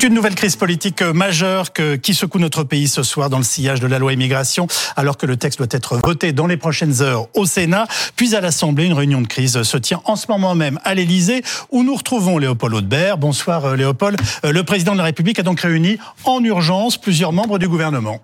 [0.00, 3.80] Une nouvelle crise politique majeure que, qui secoue notre pays ce soir dans le sillage
[3.80, 7.26] de la loi immigration, alors que le texte doit être voté dans les prochaines heures
[7.34, 7.86] au Sénat,
[8.16, 8.86] puis à l'Assemblée.
[8.86, 12.38] Une réunion de crise se tient en ce moment même à l'Élysée, où nous retrouvons
[12.38, 13.18] Léopold Audebert.
[13.18, 14.18] Bonsoir euh, Léopold.
[14.44, 18.20] Euh, le président de la République a donc réuni en urgence plusieurs membres du gouvernement.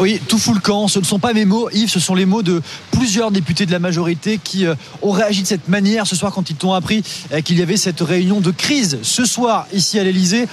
[0.00, 0.86] Oui, tout fout le camp.
[0.86, 2.62] Ce ne sont pas mes mots, Yves, ce sont les mots de
[2.92, 6.50] plusieurs députés de la majorité qui euh, ont réagi de cette manière ce soir quand
[6.50, 7.02] ils t'ont appris
[7.32, 10.46] euh, qu'il y avait cette réunion de crise ce soir ici à l'Elysée.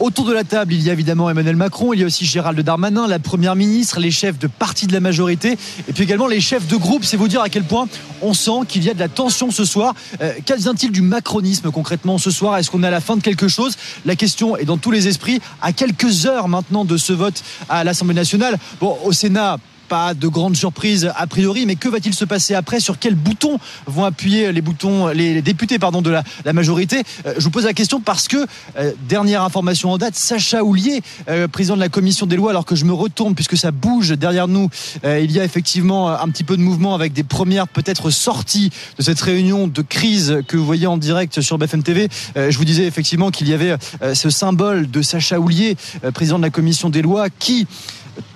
[0.00, 2.58] Autour de la table, il y a évidemment Emmanuel Macron, il y a aussi Gérald
[2.58, 6.40] Darmanin, la première ministre, les chefs de parti de la majorité, et puis également les
[6.40, 7.04] chefs de groupe.
[7.04, 7.86] C'est vous dire à quel point
[8.22, 9.94] on sent qu'il y a de la tension ce soir.
[10.22, 12.56] Euh, Qu'advient-il du macronisme concrètement ce soir?
[12.56, 13.76] Est-ce qu'on est à la fin de quelque chose?
[14.06, 15.38] La question est dans tous les esprits.
[15.60, 19.58] À quelques heures maintenant de ce vote à l'Assemblée nationale, bon, au Sénat,
[19.90, 22.78] pas de grande surprise a priori, mais que va-t-il se passer après?
[22.78, 26.10] Sur quels boutons vont appuyer les boutons, les députés de
[26.44, 27.02] la, majorité?
[27.26, 28.46] Euh, Je vous pose la question parce que
[28.78, 32.66] euh, dernière information en date, Sacha Houlier, euh, président de la commission des lois, alors
[32.66, 34.70] que je me retourne puisque ça bouge derrière nous,
[35.04, 39.02] il y a effectivement un petit peu de mouvement avec des premières peut-être sorties de
[39.02, 42.08] cette réunion de crise que vous voyez en direct sur BFM TV.
[42.36, 43.74] Je vous disais effectivement qu'il y avait
[44.14, 45.76] ce symbole de Sacha Houlier,
[46.14, 47.66] président de la commission des lois, qui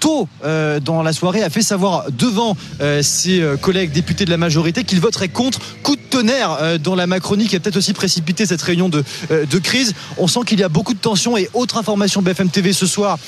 [0.00, 4.30] tôt euh, dans la soirée a fait savoir devant euh, ses euh, collègues députés de
[4.30, 7.92] la majorité qu'il voterait contre coup de tonnerre dans la Macronie qui a peut-être aussi
[7.92, 9.02] précipité cette réunion de,
[9.58, 9.94] crise.
[10.16, 13.18] On sent qu'il y a beaucoup de tensions et autre information BFM TV ce soir,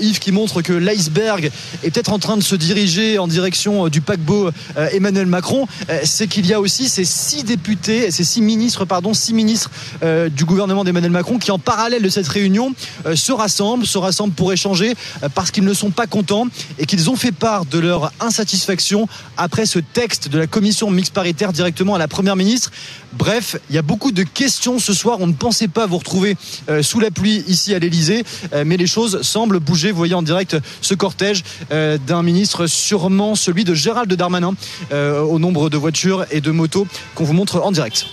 [0.00, 1.50] Yves, qui montre que l'iceberg
[1.82, 4.50] est peut-être en train de se diriger en direction du paquebot
[4.92, 5.66] Emmanuel Macron.
[6.04, 9.70] C'est qu'il y a aussi ces six députés, ces six ministres, pardon, six ministres
[10.02, 12.72] du gouvernement d'Emmanuel Macron qui en parallèle de cette réunion
[13.14, 14.94] se rassemblent, se rassemblent pour échanger
[15.34, 16.46] parce qu'ils ne sont pas contents
[16.78, 21.12] et qu'ils ont fait part de leur insatisfaction après ce texte de la commission mixte
[21.12, 22.70] paritaire directement à la première ministre.
[23.12, 25.18] Bref, il y a beaucoup de questions ce soir.
[25.20, 26.36] On ne pensait pas vous retrouver
[26.68, 29.90] euh, sous la pluie ici à l'Elysée, euh, mais les choses semblent bouger.
[29.90, 34.54] Vous voyez en direct ce cortège euh, d'un ministre, sûrement celui de Gérald Darmanin,
[34.92, 38.06] au nombre de voitures et de motos qu'on vous montre en direct.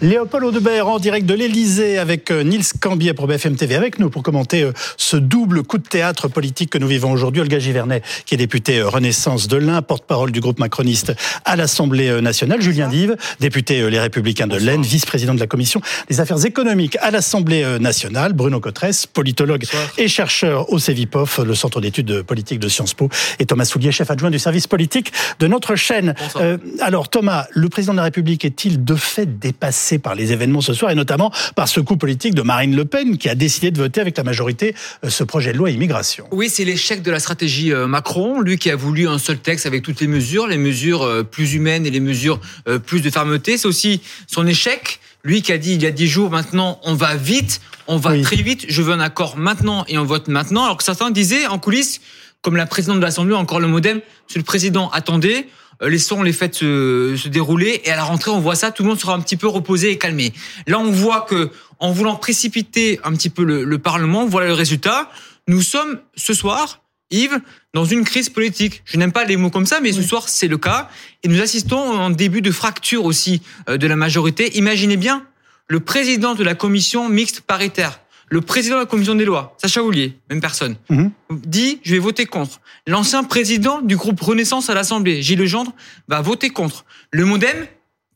[0.00, 4.10] Léopold Audebert en direct de l'Elysée avec euh, Nils Cambier pour BFM TV avec nous
[4.10, 7.42] pour commenter euh, ce double coup de théâtre politique que nous vivons aujourd'hui.
[7.42, 11.12] Olga Givernet, qui est députée euh, Renaissance de l'Ain, porte-parole du groupe macroniste
[11.44, 12.60] à l'Assemblée nationale.
[12.60, 17.10] Julien Dive, député Les Républicains de l'Aisne, vice-président de la Commission des affaires économiques à
[17.10, 18.34] l'Assemblée nationale.
[18.34, 19.64] Bruno Cotresse, politologue
[19.96, 23.08] et chercheur au CEVIPOF, le centre d'études politiques de Sciences Po.
[23.40, 26.14] Et Thomas Soulier, chef adjoint du service politique de notre chaîne.
[26.36, 30.60] Euh, alors Thomas, le président de la République est-il de fait dépassé par les événements
[30.60, 33.70] ce soir et notamment par ce coup politique de Marine Le Pen qui a décidé
[33.70, 36.26] de voter avec la majorité euh, ce projet de loi immigration.
[36.30, 39.66] Oui, c'est l'échec de la stratégie euh, Macron, lui qui a voulu un seul texte
[39.66, 42.40] avec toutes les mesures, les mesures euh, plus humaines et les mesures
[42.86, 43.56] plus de fermeté.
[43.56, 46.94] C'est aussi son échec, lui qui a dit il y a dix jours maintenant, on
[46.94, 48.22] va vite, on va Oui.
[48.22, 51.46] très vite, je veux un accord maintenant et on vote maintenant, alors que certains disaient
[51.46, 52.00] en coulisses,
[52.42, 55.46] comme la présidente de l'Assemblée, encore le modem, Monsieur le Président, attendez,
[55.80, 58.88] laissons les fêtes se, se dérouler et à la rentrée on voit ça, tout le
[58.88, 60.32] monde sera un petit peu reposé et calmé.
[60.66, 64.54] Là on voit que en voulant précipiter un petit peu le, le Parlement, voilà le
[64.54, 65.10] résultat.
[65.46, 67.40] Nous sommes ce soir, Yves,
[67.72, 68.82] dans une crise politique.
[68.84, 70.90] Je n'aime pas les mots comme ça, mais ce soir c'est le cas
[71.22, 74.56] et nous assistons en début de fracture aussi euh, de la majorité.
[74.56, 75.24] Imaginez bien
[75.68, 78.00] le président de la commission mixte paritaire.
[78.30, 81.10] Le président de la commission des lois, Sacha Houlier, même personne, Mhm.
[81.30, 82.60] dit je vais voter contre.
[82.86, 85.72] L'ancien président du groupe Renaissance à l'Assemblée, Gilles Legendre,
[86.08, 86.84] va voter contre.
[87.10, 87.66] Le MoDem,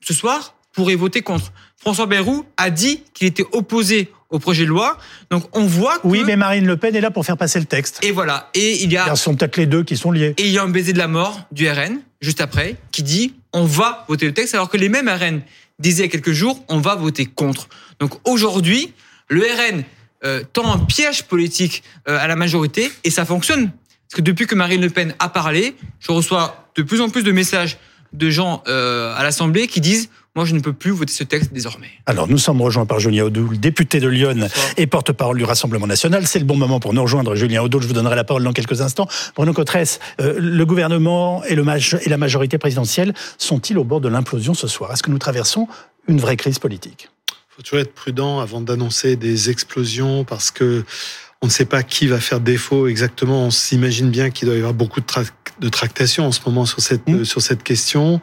[0.00, 1.53] ce soir, pourrait voter contre.
[1.78, 4.97] François Bayrou a dit qu'il était opposé au projet de loi.
[5.31, 6.06] Donc on voit que...
[6.06, 7.99] Oui, mais Marine Le Pen est là pour faire passer le texte.
[8.03, 8.49] Et voilà.
[8.55, 10.34] Et il y a Ce sont peut-être les deux qui sont liés.
[10.39, 13.34] et il y a un baiser de la mort du RN, juste après, qui dit
[13.53, 15.43] on va voter le texte, alors que les mêmes RN
[15.79, 17.69] disaient il y a quelques jours on va voter contre.
[18.00, 18.93] Donc aujourd'hui,
[19.29, 19.84] le RN
[20.25, 23.71] euh, tend un piège politique euh, à la majorité et ça fonctionne.
[23.71, 27.22] Parce que depuis que Marine Le Pen a parlé, je reçois de plus en plus
[27.22, 27.78] de messages
[28.12, 31.53] de gens euh, à l'Assemblée qui disent moi je ne peux plus voter ce texte
[31.53, 31.91] désormais.
[32.06, 34.67] Alors, nous sommes rejoints par Julien Audoul, député de Lyon Bonsoir.
[34.79, 36.26] et porte-parole du Rassemblement national.
[36.26, 37.82] C'est le bon moment pour nous rejoindre, Julien Audoul.
[37.82, 39.08] Je vous donnerai la parole dans quelques instants.
[39.37, 41.64] Bruno Cotresse, euh, le gouvernement et, le
[42.02, 44.93] et la majorité présidentielle sont-ils au bord de l'implosion ce soir?
[44.93, 45.69] Est-ce que nous traversons
[46.08, 47.08] une vraie crise politique?
[47.54, 50.84] Faut toujours être prudent avant d'annoncer des explosions parce que
[51.43, 53.46] on ne sait pas qui va faire défaut exactement.
[53.46, 55.28] On s'imagine bien qu'il doit y avoir beaucoup de, tra-
[55.58, 57.25] de tractations en ce moment sur cette, Mm.
[57.25, 58.20] sur cette question.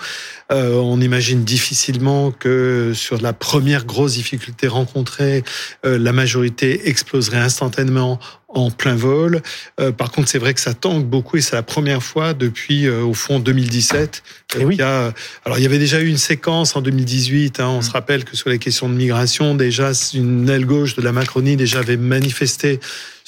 [0.52, 5.44] Euh, on imagine difficilement que sur la première grosse difficulté rencontrée,
[5.86, 9.42] euh, la majorité exploserait instantanément en plein vol.
[9.80, 12.88] Euh, par contre, c'est vrai que ça tangue beaucoup et c'est la première fois depuis,
[12.88, 14.24] euh, au fond, 2017.
[14.60, 14.76] Et oui.
[14.76, 15.14] Il y a,
[15.46, 17.60] alors, il y avait déjà eu une séquence en 2018.
[17.60, 17.82] Hein, on Mm.
[17.84, 21.58] se rappelle que sur les questions de migration, déjà, une aile gauche de la Macronie
[21.58, 22.80] déjà avait manifesté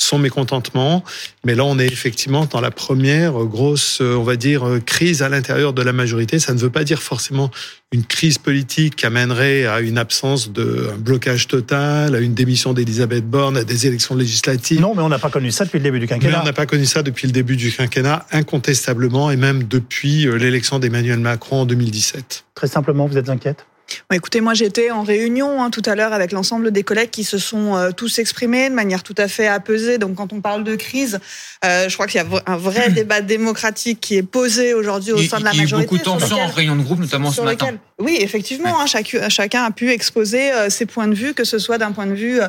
[0.02, 1.04] son mécontentement.
[1.46, 5.22] Mais là, on est effectivement dans la première grosse, euh, on va dire, euh, crise
[5.22, 6.40] à l'intérieur de la majorité.
[6.40, 7.52] Ça ne veut pas dire forcément
[7.92, 12.74] une crise politique qui amènerait à une absence de un blocage total, à une démission
[12.74, 14.80] d'Elisabeth Borne, à des élections législatives.
[14.82, 16.42] Non, mais on n'a pas connu ça depuis le début du Mais quinquennat.
[16.42, 20.36] on n'a pas connu ça depuis le début du quinquennat, incontestablement, et même depuis euh,
[20.38, 22.46] l'élection d'Emmanuel Macron en 2017.
[22.56, 23.66] Très simplement, vous êtes inquiète?
[24.14, 27.38] Écoutez, moi j'étais en réunion hein, tout à l'heure avec l'ensemble des collègues qui se
[27.38, 29.98] sont euh, tous exprimés de manière tout à fait apaisée.
[29.98, 31.20] Donc quand on parle de crise,
[31.66, 35.22] euh, je crois qu'il y a un vrai débat démocratique qui est posé aujourd'hui au
[35.22, 35.86] sein de la il y a eu majorité.
[35.88, 37.66] beaucoup de tensions en réunion de groupe, notamment ce matin.
[37.68, 41.44] lequel- Oui, effectivement, hein, chacu- chacun a pu exposer euh, ses points de vue, que
[41.44, 42.40] ce soit d'un point de vue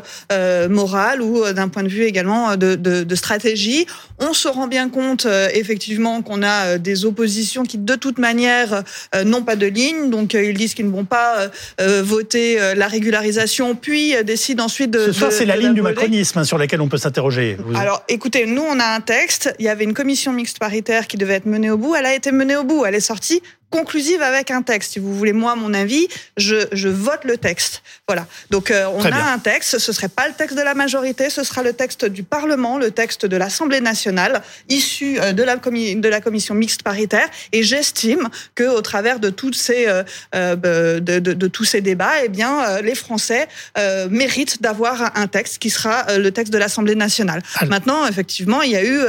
[0.69, 3.87] moral ou d'un point de vue également de, de, de stratégie.
[4.19, 8.83] On se rend bien compte, effectivement, qu'on a des oppositions qui, de toute manière,
[9.25, 10.11] n'ont pas de ligne.
[10.11, 11.49] Donc, ils disent qu'ils ne vont pas euh,
[11.81, 15.07] euh, voter euh, la régularisation, puis décident ensuite de.
[15.07, 17.57] Ce soir, c'est la ligne du macronisme hein, sur laquelle on peut s'interroger.
[17.65, 19.55] Vous- Alors, écoutez, nous, on a un texte.
[19.59, 21.95] Il y avait une commission mixte paritaire qui devait être menée au bout.
[21.95, 22.85] Elle a été menée au bout.
[22.87, 24.93] Elle est sortie conclusive avec un texte.
[24.93, 27.83] Si vous voulez, moi, mon avis, je, je vote le texte.
[28.07, 28.27] Voilà.
[28.51, 29.27] Donc, euh, on Très a bien.
[29.33, 29.79] un texte.
[29.79, 31.31] Ce serait pas le texte de la majorité.
[31.31, 35.57] Ce sera le texte du Parlement, le texte de l'Assemblée nationale, issu euh, de la,
[35.57, 37.29] commi- de la commission mixte paritaire.
[37.53, 42.23] Et j'estime que, au travers de toutes ces, euh, de, de, de tous ces débats,
[42.25, 43.49] eh bien, les Français
[43.79, 47.43] euh, méritent d'avoir un texte qui sera le texte de l'Assemblée nationale.
[47.57, 49.01] Alors- Maintenant, effectivement, il y a eu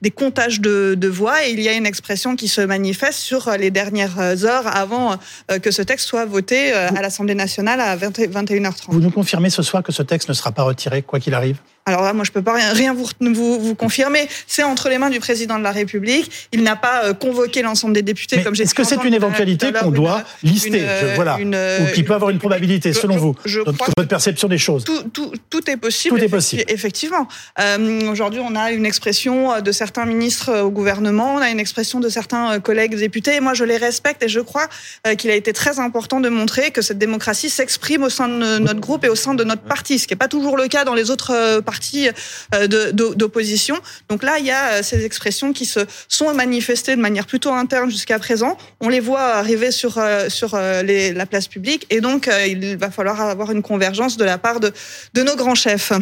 [0.00, 3.50] des comptages de, de voix et il y a une expression qui se manifeste sur
[3.58, 5.16] les dernières heures avant
[5.50, 8.72] euh, que ce texte soit voté euh, à l'Assemblée nationale à 20 21h30.
[8.88, 11.56] Vous nous confirmez ce soir que ce texte ne sera pas retiré, quoi qu'il arrive?
[11.84, 14.28] Alors là, moi, je peux pas rien, rien vous, vous, vous confirmer.
[14.46, 16.30] C'est entre les mains du président de la République.
[16.52, 19.14] Il n'a pas euh, convoqué l'ensemble des députés, Mais comme j'ai Est-ce que c'est une
[19.14, 21.38] éventualité qu'on une- doit lister une, je- Voilà.
[21.40, 24.58] une, Ou qui peut avoir une probabilité, selon je- vous, je dans votre perception des
[24.58, 26.16] choses tout, tout, tout est possible.
[26.16, 26.62] Tout est possible.
[26.68, 27.26] Effectivement.
[27.58, 31.58] Euh, Aujourd'hui, on a une expression de certains ministres euh, au gouvernement, on a une
[31.60, 33.34] expression de certains euh, collègues députés.
[33.34, 34.68] Et moi, je les respecte et je crois
[35.06, 38.58] euh, qu'il a été très important de montrer que cette démocratie s'exprime au sein de
[38.58, 40.84] notre groupe et au sein de notre parti, ce qui n'est pas toujours le cas
[40.84, 42.08] dans les autres euh, partis
[42.54, 43.76] euh, d'opposition.
[44.08, 47.90] Donc là, il y a ces expressions qui se sont manifestées de manière plutôt interne
[47.90, 48.56] jusqu'à présent.
[48.80, 53.20] On les voit arriver sur sur les- la place publique et donc il va falloir
[53.20, 54.72] avoir une convergence de la part de
[55.14, 55.92] de nos grands chefs.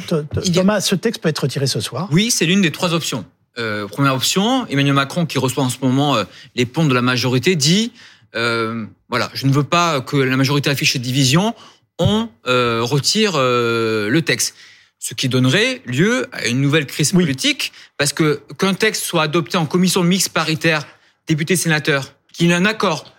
[0.55, 3.25] Thomas, ce texte peut être retiré ce soir Oui, c'est l'une des trois options.
[3.61, 6.25] Euh, première option, Emmanuel Macron, qui reçoit en ce moment euh,
[6.55, 7.93] les ponts de la majorité, dit
[8.35, 11.55] euh, voilà, je ne veux pas que la majorité affiche cette division.
[11.99, 14.55] On retire le texte,
[14.99, 17.25] ce qui donnerait lieu à une nouvelle crise Oui.
[17.25, 20.87] politique, parce que qu'un texte soit adopté en commission mixte paritaire,
[21.27, 23.15] députés sénateurs, qu'il y ait un accord,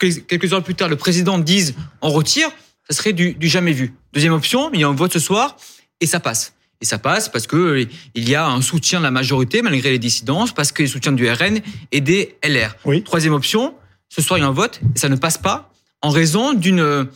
[0.00, 2.48] que quelques heures plus tard le président dise on retire,
[2.90, 3.94] ça serait du, du jamais vu.
[4.12, 5.56] Deuxième option, il y a un vote ce soir
[6.00, 6.53] et ça passe.
[6.84, 9.88] Et ça passe parce que euh, il y a un soutien de la majorité malgré
[9.88, 11.60] les dissidences, parce qu'il y a le soutien du RN
[11.92, 12.76] et des LR.
[12.84, 13.02] Oui.
[13.02, 13.74] Troisième option,
[14.10, 15.72] ce soir il y a un vote et ça ne passe pas
[16.02, 17.08] en raison d'une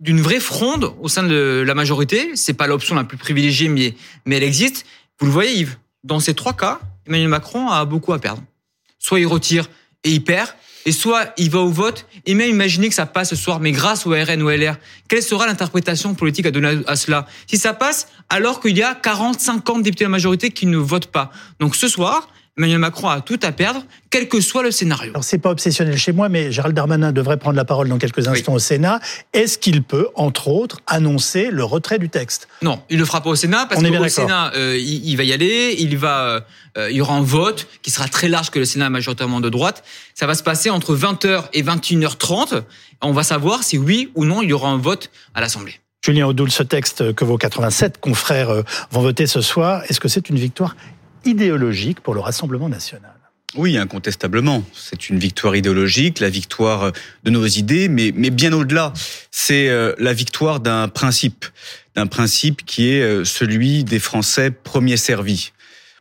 [0.00, 2.30] d'une vraie fronde au sein de la majorité.
[2.36, 3.94] C'est pas l'option la plus privilégiée, mais
[4.24, 4.86] mais elle existe.
[5.20, 5.76] Vous le voyez, Yves.
[6.04, 8.42] Dans ces trois cas, Emmanuel Macron a beaucoup à perdre.
[8.98, 9.68] Soit il retire
[10.04, 10.48] et il perd,
[10.86, 13.72] et soit il va au vote, et même imaginer que ça passe ce soir, mais
[13.72, 14.76] grâce au RN ou LR,
[15.08, 17.26] quelle sera l'interprétation politique à donner à cela?
[17.46, 20.76] Si ça passe, alors qu'il y a 40, 50 députés de la majorité qui ne
[20.76, 21.30] votent pas.
[21.60, 22.28] Donc ce soir,
[22.58, 25.10] Emmanuel Macron a tout à perdre, quel que soit le scénario.
[25.12, 28.28] Alors, c'est pas obsessionnel chez moi, mais Gérald Darmanin devrait prendre la parole dans quelques
[28.28, 29.00] instants au Sénat.
[29.32, 32.48] Est-ce qu'il peut, entre autres, annoncer le retrait du texte?
[32.60, 34.08] Non, il le fera pas au Sénat parce qu'au.
[34.08, 36.44] Sénat, euh, il, il va y aller, il va,
[36.76, 39.48] euh, il y aura un vote qui sera très large que le Sénat majoritairement de
[39.48, 39.82] droite.
[40.14, 42.64] Ça va se passer entre 20h et 21h30.
[43.00, 45.80] On va savoir si oui ou non il y aura un vote à l'Assemblée.
[46.04, 50.08] Julien Audoul, ce texte que vos 87 confrères euh, vont voter ce soir, est-ce que
[50.08, 50.74] c'est une victoire
[51.24, 53.14] idéologique pour le Rassemblement national
[53.54, 54.64] Oui, incontestablement.
[54.72, 56.92] C'est une victoire idéologique, la victoire
[57.24, 58.92] de nos idées, mais, mais bien au-delà.
[59.30, 61.46] C'est euh, la victoire d'un principe,
[61.94, 65.52] d'un principe qui est euh, celui des Français premiers servis.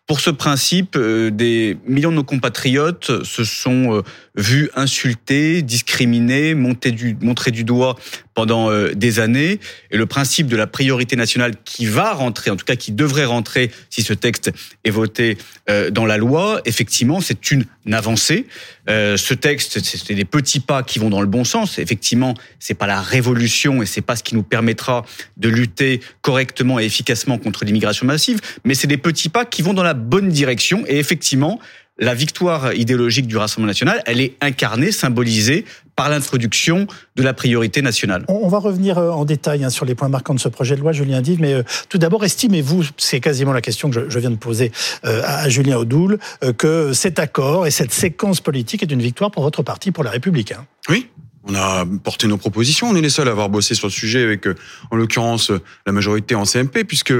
[0.07, 4.03] Pour ce principe, euh, des millions de nos compatriotes se sont
[4.35, 7.97] vu insulté, discriminé, du, montré du doigt
[8.33, 9.59] pendant euh, des années.
[9.91, 13.25] Et le principe de la priorité nationale qui va rentrer, en tout cas qui devrait
[13.25, 14.51] rentrer si ce texte
[14.83, 15.38] est voté
[15.69, 18.47] euh, dans la loi, effectivement, c'est une avancée.
[18.89, 21.77] Euh, ce texte, c'est des petits pas qui vont dans le bon sens.
[21.77, 25.05] Effectivement, c'est pas la révolution et c'est pas ce qui nous permettra
[25.38, 29.73] de lutter correctement et efficacement contre l'immigration massive, mais c'est des petits pas qui vont
[29.73, 30.83] dans la bonne direction.
[30.88, 31.59] Et effectivement,
[32.01, 35.65] la victoire idéologique du Rassemblement national, elle est incarnée, symbolisée
[35.96, 38.25] par l'introduction de la priorité nationale.
[38.27, 40.81] On va revenir euh, en détail hein, sur les points marquants de ce projet de
[40.81, 44.31] loi, Julien dit, mais euh, tout d'abord, estimez-vous, c'est quasiment la question que je viens
[44.31, 44.72] de poser
[45.05, 46.17] euh, à Julien Audoul,
[46.58, 50.10] que cet accord et cette séquence politique est une victoire pour votre parti, pour la
[50.10, 50.65] République hein?
[50.89, 51.08] Oui,
[51.43, 52.89] on a porté nos propositions.
[52.89, 54.48] On est les seuls à avoir bossé sur le sujet avec,
[54.89, 55.51] en l'occurrence,
[55.86, 57.13] la majorité en CMP, puisque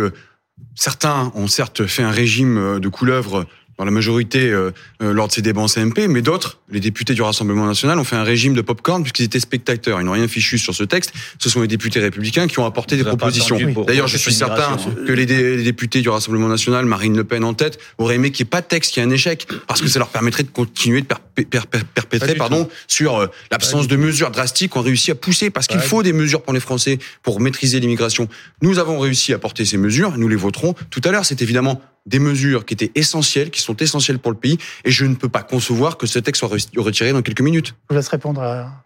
[0.74, 3.46] certains ont certes fait un régime de couleuvre
[3.82, 4.70] dans la majorité euh,
[5.02, 8.04] euh, lors de ces débats en CMP, mais d'autres, les députés du Rassemblement national, ont
[8.04, 10.00] fait un régime de popcorn puisqu'ils étaient spectateurs.
[10.00, 11.14] Ils n'ont rien fichu sur ce texte.
[11.40, 13.58] Ce sont les députés républicains qui ont apporté des propositions.
[13.88, 15.26] D'ailleurs, je suis certain que les,
[15.64, 18.62] députés du Rassemblement national, Marine Le Pen en tête, auraient aimé qu'il n'y ait pas
[18.62, 21.08] de texte, qu'il y ait un échec, parce que ça leur permettrait de continuer de
[21.96, 26.04] perpétrer pardon, sur euh, l'absence de mesures drastiques qu'on réussi à pousser, parce qu'il faut
[26.04, 28.28] des mesures pour les Français pour maîtriser l'immigration.
[28.62, 31.26] Nous avons réussi à porter ces mesures, nous les voterons tout à l'heure.
[31.26, 35.06] C'est évidemment des mesures qui étaient essentielles, qui sont essentielles pour le pays, et je
[35.06, 37.68] ne peux pas concevoir que ce texte soit retiré dans quelques minutes.
[37.68, 38.84] Je vous laisse répondre à,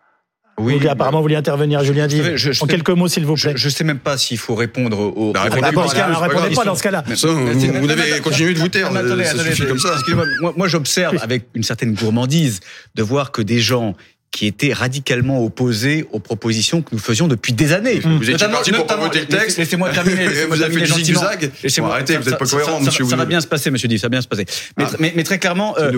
[0.58, 2.38] oui, vous apparemment, vous voulez intervenir, Julien Dive.
[2.62, 3.54] en quelques mots, s'il vous plaît.
[3.56, 5.34] Je ne sais même pas s'il faut répondre au.
[5.34, 5.86] Bah, répondez pas,
[6.20, 7.04] répondez pas dans ce cas-là.
[7.06, 8.92] Vous, avez continué de vous taire.
[8.94, 9.96] ça comme ça.
[10.40, 12.62] Moi, moi j'observe avec une certaine gourmandise
[12.96, 13.96] de voir que des gens
[14.36, 18.02] qui était radicalement opposé aux propositions que nous faisions depuis des années.
[18.04, 19.58] Vous étiez parti pour pas voter le texte.
[19.58, 20.28] Laissez-moi terminer.
[20.50, 21.52] vous avez fait du zag.
[21.64, 22.18] Laissez-moi arrêter.
[22.18, 23.06] Vous n'êtes pas cohérent, monsieur.
[23.06, 23.98] Ça va bien se passer, monsieur Div.
[23.98, 24.46] Ça va bien se passer.
[24.78, 24.98] Mais, ah.
[25.00, 25.90] mais, très clairement, euh,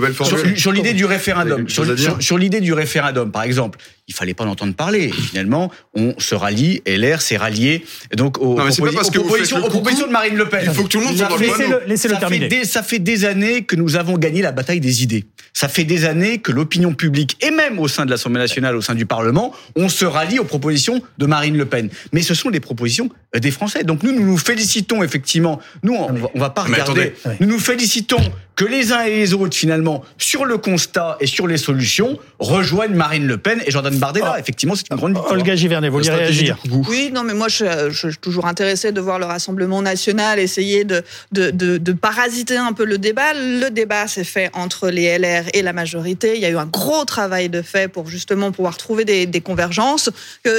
[0.56, 5.10] sur, l'idée du référendum, sur, l'idée du référendum, par exemple, il fallait pas l'entendre parler.
[5.10, 6.82] finalement, on se rallie.
[6.88, 7.86] LR s'est rallié
[8.16, 10.62] donc aux, propositions, de Marine Le Pen.
[10.64, 12.64] Il faut que tout le monde soit dans le Laissez-le terminer.
[12.64, 15.26] Ça fait des années que nous avons gagné la bataille des idées.
[15.54, 18.82] Ça fait des années que l'opinion publique et même au sein de l'Assemblée nationale, au
[18.82, 21.90] sein du Parlement, on se rallie aux propositions de Marine Le Pen.
[22.14, 23.84] Mais ce sont les propositions euh, des Français.
[23.84, 25.60] Donc nous, nous nous félicitons effectivement.
[25.84, 27.14] Nous, on, va, va pas regarder.
[27.42, 28.22] Nous nous félicitons
[28.58, 32.96] que les uns et les autres, finalement, sur le constat et sur les solutions, rejoignent
[32.96, 34.34] Marine Le Pen et Jordan Bardella.
[34.36, 34.39] Oh.
[34.39, 35.34] Effectivement, c'est une grande victoire.
[35.34, 36.58] Olga Givernet, vous voulez réagir
[36.89, 40.84] Oui, non, mais moi, je, je, suis toujours intéressé de voir le Rassemblement national essayer
[40.84, 43.34] de, de, de, de parasiter un peu le débat.
[43.34, 46.36] Le débat s'est fait entre les LR et la majorité.
[46.36, 49.42] Il y a eu un gros travail de fait pour justement pouvoir trouver des, des
[49.42, 50.10] convergences,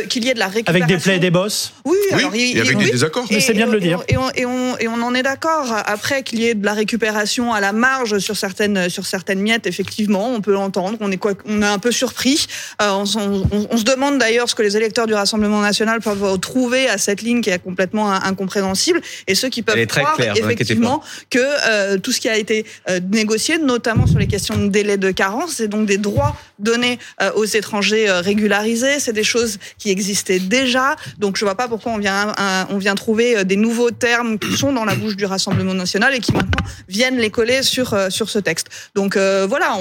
[0.09, 0.85] qu'il y ait de la récupération.
[0.85, 3.27] Avec des plaies et des bosses Oui, alors, il, et avec des désaccords.
[3.31, 4.03] Mais c'est bien de le dire.
[4.09, 5.75] Et on, et on, et on en est d'accord.
[5.87, 9.67] Après qu'il y ait de la récupération à la main sur certaines sur certaines miettes.
[9.67, 10.99] Effectivement, on peut l'entendre.
[11.01, 12.47] On est quoi On est un peu surpris.
[12.83, 13.28] Euh, on,
[13.77, 17.41] se demande d'ailleurs ce que les électeurs du Rassemblement national peuvent trouver à cette ligne
[17.41, 22.29] qui est complètement incompréhensible et ceux qui peuvent croire effectivement que euh, tout ce qui
[22.29, 25.99] a été euh, négocié, notamment sur les questions de délai de carence, c'est donc des
[25.99, 26.99] droits donnés
[27.37, 28.99] aux étrangers régularisés.
[28.99, 30.97] C'est des choses qui existaient déjà.
[31.19, 32.35] Donc je vois pas pourquoi on vient
[32.71, 36.21] on vient trouver des nouveaux termes qui sont dans la bouche du Rassemblement national et
[36.21, 38.69] qui maintenant viennent les coller sur sur ce texte.
[38.95, 39.77] Donc euh, voilà,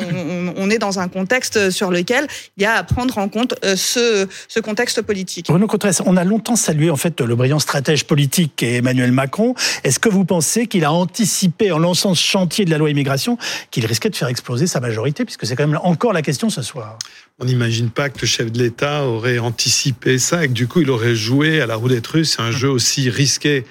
[0.56, 2.28] on, est dans un contexte sur lequel
[2.58, 5.48] il y a à prendre en compte euh, ce, ce contexte politique.
[5.48, 5.68] Bruno
[6.06, 9.56] on a longtemps salué en fait le brillant stratège politique est Emmanuel Macron.
[9.84, 13.38] Est-ce que vous pensez qu'il a anticipé en lançant ce chantier de la loi immigration
[13.72, 16.62] qu'il risquait de faire exploser sa majorité, puisque c'est quand même encore la question ce
[16.62, 16.98] soir?
[17.40, 20.82] On n'imagine pas que le chef de l'État aurait anticipé ça et que du coup
[20.82, 23.66] il aurait joué à la roulette russe, un jeu aussi risqué.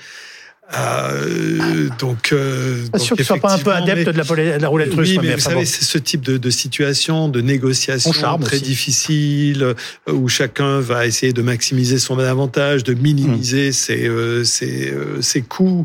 [0.75, 4.92] Euh, donc, euh, pas sûr que soit pas un peu adepte de, la, la, roulette
[4.94, 5.11] russe.
[5.11, 9.75] Oui, mais, vous savez, c'est ce type de, de, situation, de négociation très difficile, euh,
[10.12, 13.73] où chacun va essayer de maximiser son avantage, de minimiser hmm.
[13.73, 15.85] ses, euh, ses, euh, ses coûts.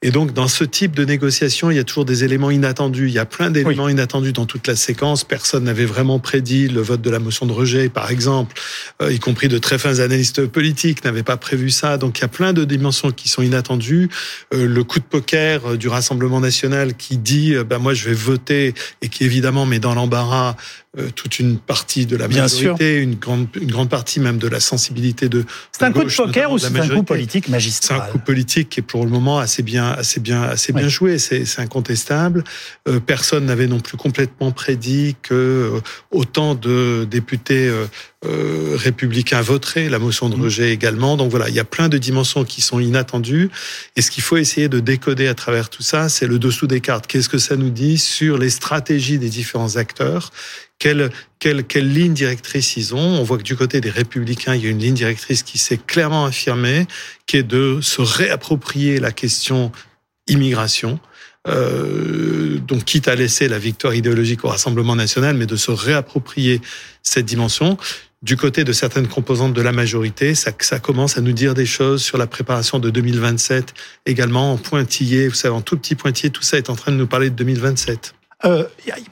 [0.00, 3.08] Et donc, dans ce type de négociation, il y a toujours des éléments inattendus.
[3.08, 5.24] Il y a plein d'éléments inattendus dans toute la séquence.
[5.24, 8.54] Personne n'avait vraiment prédit le vote de la motion de rejet, par exemple,
[9.02, 11.98] euh, y compris de très fins analystes politiques n'avaient pas prévu ça.
[11.98, 14.08] Donc, il y a plein de dimensions qui sont inattendues.
[14.54, 18.14] Euh, le coup de poker euh, du Rassemblement national qui dit, ben moi, je vais
[18.14, 20.54] voter et qui évidemment met dans l'embarras
[20.98, 24.58] euh, toute une partie de la majorité, une grande, une grande partie même de la
[24.58, 25.44] sensibilité de.
[25.70, 28.70] C'est un coup de poker ou c'est un coup politique magistral C'est un coup politique
[28.70, 31.18] qui est pour le moment assez bien, assez bien, assez bien joué.
[31.18, 32.44] C'est incontestable.
[32.88, 35.80] Euh, personne n'avait non plus complètement prédit que euh,
[36.10, 37.70] autant de députés
[38.24, 40.42] euh, républicains voteraient la motion de mm.
[40.42, 41.16] rejet également.
[41.16, 43.50] Donc voilà, il y a plein de dimensions qui sont inattendues.
[43.96, 46.80] Et ce qu'il faut essayer de décoder à travers tout ça, c'est le dessous des
[46.80, 47.06] cartes.
[47.06, 50.32] Qu'est-ce que ça nous dit sur les stratégies des différents acteurs
[50.78, 52.98] quelle, quelle, quelle ligne directrice ils ont.
[52.98, 55.78] On voit que du côté des républicains, il y a une ligne directrice qui s'est
[55.78, 56.86] clairement affirmée,
[57.26, 59.72] qui est de se réapproprier la question
[60.28, 61.00] immigration.
[61.46, 66.60] Euh, donc quitte à laisser la victoire idéologique au Rassemblement national, mais de se réapproprier
[67.02, 67.78] cette dimension.
[68.20, 71.66] Du côté de certaines composantes de la majorité, ça, ça commence à nous dire des
[71.66, 73.74] choses sur la préparation de 2027,
[74.06, 76.96] également en pointillé, vous savez, en tout petit pointillé, tout ça est en train de
[76.96, 78.14] nous parler de 2027.
[78.44, 78.64] Euh,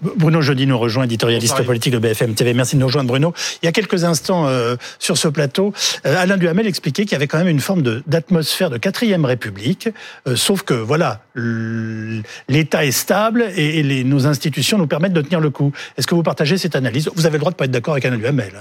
[0.02, 2.54] Bruno Jeudi nous rejoint, éditorialiste politique de BFM TV.
[2.54, 3.34] Merci de nous rejoindre, Bruno.
[3.62, 5.72] Il y a quelques instants euh, sur ce plateau,
[6.06, 9.88] euh, Alain Duhamel expliquait qu'il y avait quand même une forme d'atmosphère de quatrième République,
[10.28, 11.22] euh, sauf que voilà,
[12.48, 15.72] l'État est stable et, et les, nos institutions nous permettent de tenir le coup.
[15.96, 17.10] Est-ce que vous partagez cette analyse?
[17.14, 18.52] Vous avez le droit de pas être d'accord avec Alain Duhamel.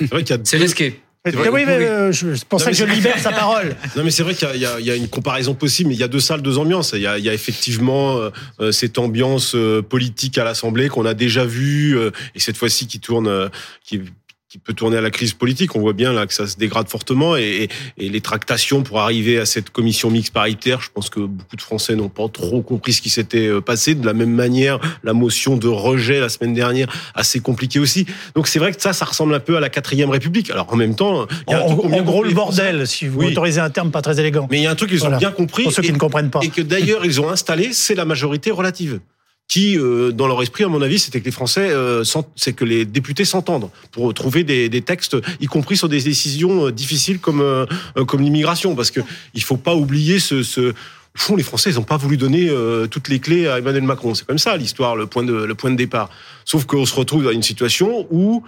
[0.00, 0.38] Hein.
[0.44, 1.02] C'est risqué.
[1.32, 3.74] Vrai, oui, mais euh, je pensais que je libère sa parole.
[3.96, 6.08] Non, mais c'est vrai qu'il y, y, a une comparaison possible, mais il y a
[6.08, 6.92] deux salles, deux ambiances.
[6.94, 8.18] Il y a, il y a effectivement
[8.60, 12.86] euh, cette ambiance euh, politique à l'Assemblée qu'on a déjà vue, euh, et cette fois-ci
[12.86, 13.48] qui tourne, euh,
[13.84, 14.02] qui
[14.48, 15.74] qui peut tourner à la crise politique.
[15.74, 19.38] On voit bien là que ça se dégrade fortement et, et, les tractations pour arriver
[19.40, 20.80] à cette commission mixte paritaire.
[20.80, 23.96] Je pense que beaucoup de Français n'ont pas trop compris ce qui s'était euh, passé.
[23.96, 26.86] De la même manière, la motion de rejet la semaine dernière,
[27.16, 28.06] assez compliquée aussi.
[28.36, 30.50] Donc c'est vrai que ça, ça ressemble un peu à la quatrième République.
[30.50, 33.08] Alors en même temps, il y a un en, truc en gros le bordel, si
[33.08, 33.32] vous oui.
[33.32, 34.46] autorisez un terme pas très élégant.
[34.48, 35.16] Mais il y a un truc qu'ils voilà.
[35.16, 35.64] ont bien compris.
[35.64, 36.40] Pour ceux et, qui ne comprennent pas.
[36.42, 39.00] Et que d'ailleurs ils ont installé, c'est la majorité relative
[39.48, 42.02] qui, euh, dans leur esprit, à mon avis, c'était que les Français, euh,
[42.34, 46.66] c'est que les députés s'entendent pour trouver des, des, textes, y compris sur des décisions
[46.66, 47.66] euh, difficiles comme euh,
[48.06, 49.00] comme l'immigration, parce que
[49.34, 50.72] il faut pas oublier ce, ce
[51.16, 53.84] au fond, les Français, ils n'ont pas voulu donner euh, toutes les clés à Emmanuel
[53.84, 54.14] Macron.
[54.14, 56.10] C'est comme ça l'histoire, le point de le point de départ.
[56.44, 58.42] Sauf qu'on se retrouve dans une situation où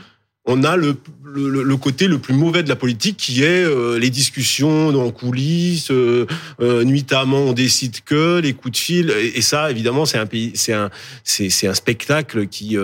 [0.49, 0.97] on a le,
[1.35, 5.91] le, côté le plus mauvais de la politique qui est euh, les discussions en coulisses,
[5.91, 6.27] euh,
[6.61, 10.27] euh, nuitamment on décide que les coups de fil et, ça évidemment c'est un
[10.73, 12.77] un un spectacle qui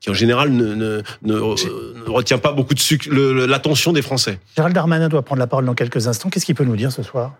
[0.00, 4.38] qui en général ne ne, ne, ne retient pas beaucoup de l'attention des Français.
[4.56, 6.30] Gérald Darmanin doit prendre la parole dans quelques instants.
[6.30, 7.34] Qu'est-ce qu'il peut nous dire ce soir?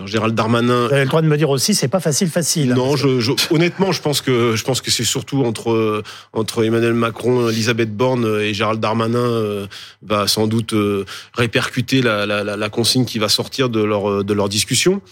[0.00, 0.86] Alors Gérald Darmanin.
[0.86, 2.72] Vous avez le droit de me dire aussi, c'est pas facile, facile.
[2.72, 6.02] Non, je, je, honnêtement, je pense que je pense que c'est surtout entre
[6.32, 9.66] entre Emmanuel Macron, Elisabeth Borne et Gérald Darmanin euh,
[10.02, 11.04] va sans doute euh,
[11.34, 15.02] répercuter la, la, la, consigne qui va sortir de leur de leur discussion.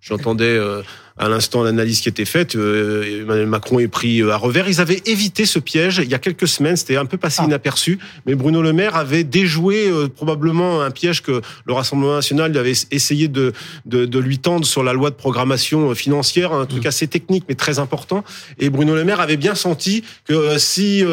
[0.00, 0.82] J'entendais euh,
[1.22, 2.56] à l'instant l'analyse qui était faite.
[2.56, 4.68] Euh, Emmanuel Macron est pris euh, à revers.
[4.68, 6.76] Ils avaient évité ce piège il y a quelques semaines.
[6.76, 7.46] C'était un peu passé ah.
[7.46, 8.00] inaperçu.
[8.26, 12.72] Mais Bruno Le Maire avait déjoué euh, probablement un piège que le Rassemblement national avait
[12.90, 13.52] essayé de,
[13.86, 16.52] de, de, lui tendre sur la loi de programmation financière.
[16.52, 16.88] Un truc mmh.
[16.88, 18.24] assez technique mais très important.
[18.58, 21.04] Et Bruno Le Maire avait bien senti que si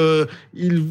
[0.56, 0.84] il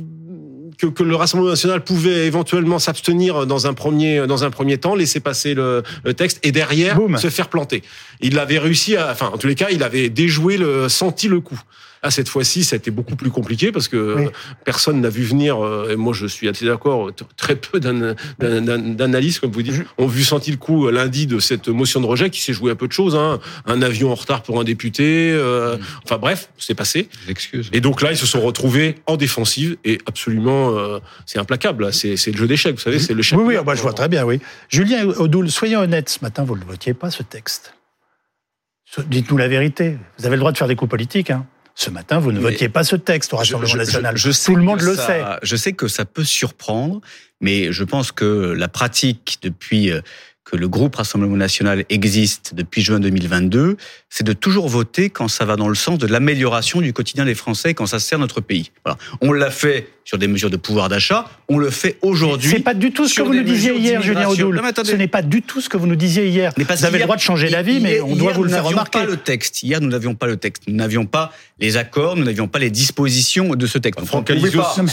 [0.79, 4.95] que, que, le Rassemblement national pouvait éventuellement s'abstenir dans un premier dans un premier temps,
[4.95, 7.17] laisser passer le, le texte et derrière Boom.
[7.19, 7.83] se faire planter.
[8.21, 11.41] Il avait réussi à, enfin en tous les cas, il avait déjoué le senti le
[11.41, 11.61] coup.
[12.09, 14.29] Ah, cette fois-ci, ça a été beaucoup plus compliqué parce que oui.
[14.65, 19.51] personne n'a vu venir, euh, et moi je suis assez d'accord, très peu d'analystes, comme
[19.51, 22.55] vous dites, ont vu senti le coup lundi de cette motion de rejet qui s'est
[22.55, 23.15] joué à peu de choses.
[23.15, 23.41] Hein.
[23.67, 25.81] Un avion en retard pour un député, euh, mmh.
[26.05, 27.11] enfin bref, c'est passé.
[27.29, 27.69] Excuse.
[27.75, 31.93] Et donc là, ils se sont retrouvés en défensive et absolument, euh, c'est implacable.
[31.93, 34.25] C'est le jeu d'échecs, vous savez, c'est le Oui, oui, bah, je vois très bien,
[34.25, 34.41] oui.
[34.71, 37.75] Julien Audoul, soyons honnêtes, ce matin, vous ne votiez pas ce texte.
[39.09, 39.99] Dites-nous la vérité.
[40.19, 41.45] Vous avez le droit de faire des coups politiques, hein.
[41.81, 44.17] Ce matin, vous ne mais votiez pas ce texte au Rassemblement je, national.
[44.17, 45.23] Je, Tout le monde ça, le sait.
[45.43, 47.01] Je sais que ça peut surprendre,
[47.41, 49.93] mais je pense que la pratique depuis
[50.43, 53.77] que le groupe Rassemblement national existe depuis juin 2022,
[54.11, 57.35] c'est de toujours voter quand ça va dans le sens de l'amélioration du quotidien des
[57.35, 58.71] Français, quand ça sert notre pays.
[58.85, 58.99] Voilà.
[59.21, 62.51] On l'a fait sur des mesures de pouvoir d'achat, on le fait aujourd'hui.
[62.51, 64.59] C'est pas du tout ce que vous nous disiez hier, Julien Audoul.
[64.83, 66.51] Ce n'est pas du tout ce que vous nous disiez hier.
[66.57, 69.01] Mais vous avez le droit de changer d'avis, mais on doit vous le faire remarquer.
[69.01, 69.63] Pas le texte.
[69.63, 70.63] Hier, nous n'avions pas le texte.
[70.67, 74.03] Nous n'avions pas les accords, nous n'avions pas les dispositions de ce texte.
[74.07, 74.89] Franck BFM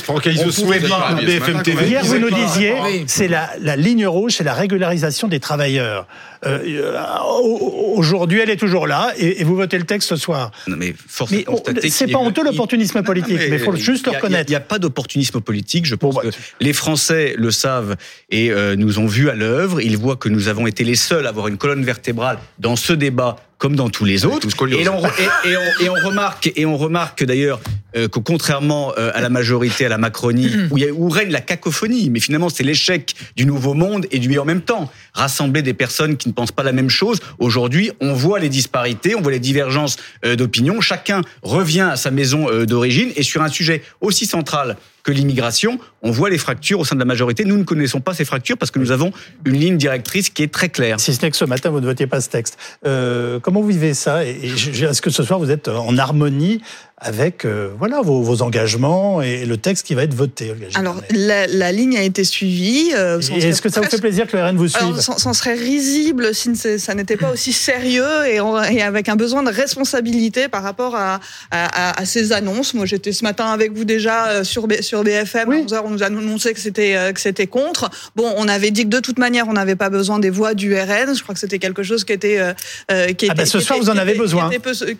[1.63, 1.88] TV.
[1.88, 2.75] Hier, vous nous disiez,
[3.08, 6.08] c'est la ligne rouge, c'est la régularisation des travailleurs.
[6.45, 10.51] Euh, Aujourd'hui, elle est toujours là, et, et, vous votez le texte ce soir.
[10.67, 11.45] Non, mais force mais
[11.89, 14.49] c'est pas honteux l'opportunisme politique, non, mais il faut juste le reconnaître.
[14.49, 15.86] Il n'y a, a, pas d'opportunisme politique.
[15.86, 17.95] Je pense bon, bah, que les Français le savent
[18.29, 19.81] et euh, nous ont vu à l'œuvre.
[19.81, 22.93] Ils voient que nous avons été les seuls à avoir une colonne vertébrale dans ce
[22.93, 24.47] débat comme dans tous les autres.
[24.67, 27.59] Et on, et, et, on, et, on, remarque, et on remarque d'ailleurs
[27.95, 31.09] euh, que contrairement euh, à la majorité, à la Macronie, où, il y a, où
[31.09, 34.91] règne la cacophonie, mais finalement c'est l'échec du nouveau monde et du en même temps.
[35.13, 37.19] Rassembler des personnes qui ne pensent pas la même chose.
[37.39, 40.81] Aujourd'hui, on voit les disparités, on voit les divergences euh, d'opinion.
[40.81, 45.77] Chacun revient à sa maison euh, d'origine et sur un sujet aussi central que l'immigration,
[46.01, 47.45] on voit les fractures au sein de la majorité.
[47.45, 49.13] Nous ne connaissons pas ces fractures parce que nous avons
[49.45, 50.99] une ligne directrice qui est très claire.
[50.99, 52.57] Si ce n'est que ce matin, vous ne votiez pas ce texte.
[52.87, 54.25] Euh, comment vous vivez ça?
[54.25, 56.59] Est-ce que ce soir, vous êtes en harmonie
[57.05, 60.53] avec euh, voilà vos, vos, engagements et le texte qui va être voté.
[60.73, 62.91] Alors la, la, ligne a été suivie.
[62.95, 66.33] Euh, Est-ce que ça vous fait plaisir que le RN vous suive Ça serait risible
[66.33, 68.39] si ça n'était pas aussi sérieux et,
[68.73, 71.19] et, avec un besoin de responsabilité par rapport à,
[71.51, 72.73] à, à ces annonces.
[72.73, 75.51] Moi, j'étais ce matin avec vous déjà euh, sur, sur BFM.
[75.51, 77.89] À 11h, on nous a annoncé que c'était que c'était contre.
[78.15, 80.73] Bon, on avait dit que de toute manière, on n'avait pas besoin des voix du
[80.73, 81.15] RN.
[81.15, 83.91] Je crois que c'était quelque chose qui était euh, qui ah ben, ce soir, vous
[83.91, 84.49] en avez besoin.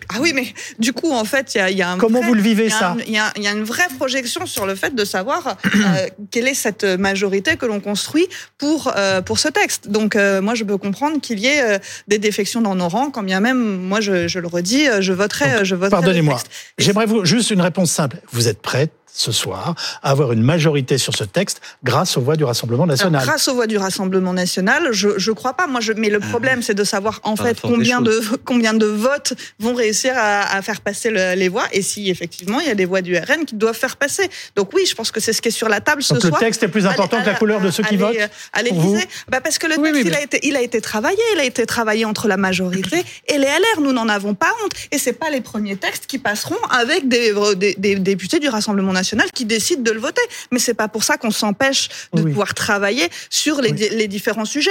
[0.08, 0.46] Ah oui, mais
[0.78, 2.96] du coup, en fait, il y a, y a un Comment vous le vivez ça
[3.06, 6.54] Il y, y, a une vraie projection sur le fait de savoir euh, quelle est
[6.54, 8.28] cette majorité que l'on construit
[8.58, 9.88] pour euh, pour ce texte.
[9.88, 13.22] Donc euh, moi je peux comprendre qu'il y ait des défections dans nos rangs, quand
[13.22, 15.90] bien même moi je, je le redis, je voterai, je voterai.
[15.90, 16.40] Pardonnez-moi.
[16.78, 18.18] J'aimerais vous juste une réponse simple.
[18.32, 22.36] Vous êtes prête ce soir à avoir une majorité sur ce texte grâce aux voix
[22.36, 23.16] du Rassemblement national.
[23.16, 25.66] Alors, grâce aux voix du Rassemblement national, je je crois pas.
[25.66, 29.32] Moi, je, mais le problème, c'est de savoir en fait combien de combien de votes
[29.58, 32.74] vont réussir à, à faire passer le, les voix et si effectivement il y a
[32.74, 34.28] des voix du RN qui doivent faire passer.
[34.54, 36.20] Donc oui, je pense que c'est ce qui est sur la table Donc ce le
[36.20, 36.40] soir.
[36.40, 38.16] Le texte est plus important que la couleur de ceux qui votent.
[38.52, 40.80] À l'Élysée, bah parce que le texte oui, oui, il a été il a été
[40.80, 43.80] travaillé, il a été travaillé entre la majorité et les LR.
[43.80, 47.32] Nous n'en avons pas honte et c'est pas les premiers textes qui passeront avec des,
[47.56, 50.22] des, des députés du Rassemblement national qui décident de le voter.
[50.50, 52.30] Mais c'est pas pour ça qu'on s'empêche de oui.
[52.30, 53.88] pouvoir travailler sur les, oui.
[53.92, 54.70] les différents sujets.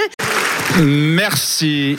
[0.78, 1.98] Merci.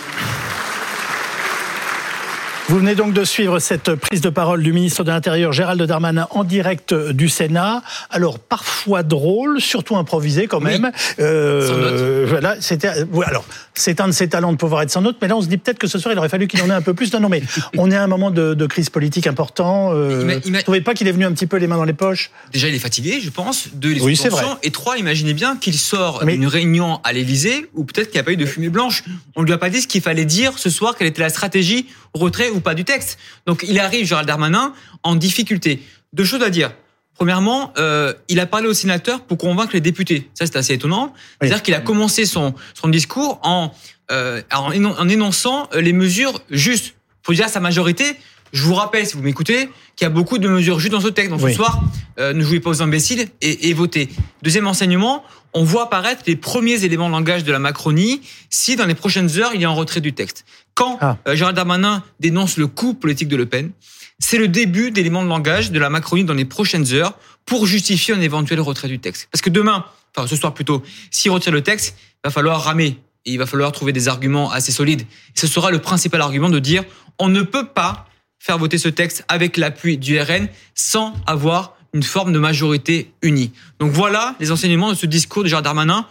[2.70, 6.28] Vous venez donc de suivre cette prise de parole du ministre de l'Intérieur Gérald Darmanin
[6.32, 7.82] en direct du Sénat.
[8.10, 10.92] Alors parfois drôle, surtout improvisé quand même.
[10.94, 11.24] Oui.
[11.24, 12.90] Euh, voilà, c'était
[13.26, 15.48] alors c'est un de ses talents de pouvoir être sans note, mais là on se
[15.48, 17.14] dit peut-être que ce soir il aurait fallu qu'il en ait un peu plus.
[17.14, 17.42] Non, non, mais
[17.78, 19.92] on est à un moment de, de crise politique important.
[19.94, 21.86] Euh, Ima- ima- Vous trouvez pas qu'il est venu un petit peu les mains dans
[21.86, 22.32] les poches?
[22.52, 23.70] Déjà, il est fatigué, je pense.
[23.76, 24.44] Deux, les Oui, c'est vrai.
[24.64, 28.22] Et trois, imaginez bien qu'il sort Mais- d'une réunion à l'Élysée où peut-être qu'il n'y
[28.22, 29.06] a pas eu de fumée blanche.
[29.38, 31.30] On ne lui a pas dit ce qu'il fallait dire ce soir, quelle était la
[31.30, 33.18] stratégie retrait ou pas du texte.
[33.46, 35.82] Donc il arrive, Gérald Darmanin, en difficulté.
[36.14, 36.72] Deux choses à dire.
[37.16, 40.30] Premièrement, euh, il a parlé aux sénateurs pour convaincre les députés.
[40.36, 41.14] Ça, c'est assez étonnant.
[41.42, 43.72] C'est-à-dire qu'il a commencé son, son discours en,
[44.12, 46.94] euh, en, énon- en énonçant les mesures justes.
[47.24, 48.06] faut dire à sa majorité,
[48.54, 51.08] je vous rappelle, si vous m'écoutez, qu'il y a beaucoup de mesures justes dans ce
[51.08, 51.32] texte.
[51.32, 51.52] Donc Oui.
[51.52, 51.82] ce soir,
[52.20, 54.10] euh, ne jouez pas aux imbéciles et, et votez.
[54.44, 58.86] Deuxième enseignement, on voit apparaître les premiers éléments de langage de la Macronie si dans
[58.86, 60.46] les prochaines heures, il y a un retrait du texte.
[60.74, 61.18] Quand Ah.
[61.28, 63.72] euh, Gérald Darmanin dénonce le coup politique de Le Pen,
[64.20, 67.14] c'est le début d'éléments de langage de la Macronie dans les prochaines heures
[67.46, 69.30] pour justifier un éventuel retrait du texte.
[69.32, 73.00] Parce que demain, enfin ce soir plutôt, s'il retire le texte, il va falloir ramer
[73.26, 75.06] et il va falloir trouver des arguments assez solides.
[75.36, 76.84] Ce sera le principal argument de dire
[77.20, 78.08] on ne peut pas
[78.40, 83.52] faire voter ce texte avec l'appui du RN sans avoir une forme de majorité unie.
[83.80, 86.06] Donc voilà les enseignements de ce discours de Gérald Darmanin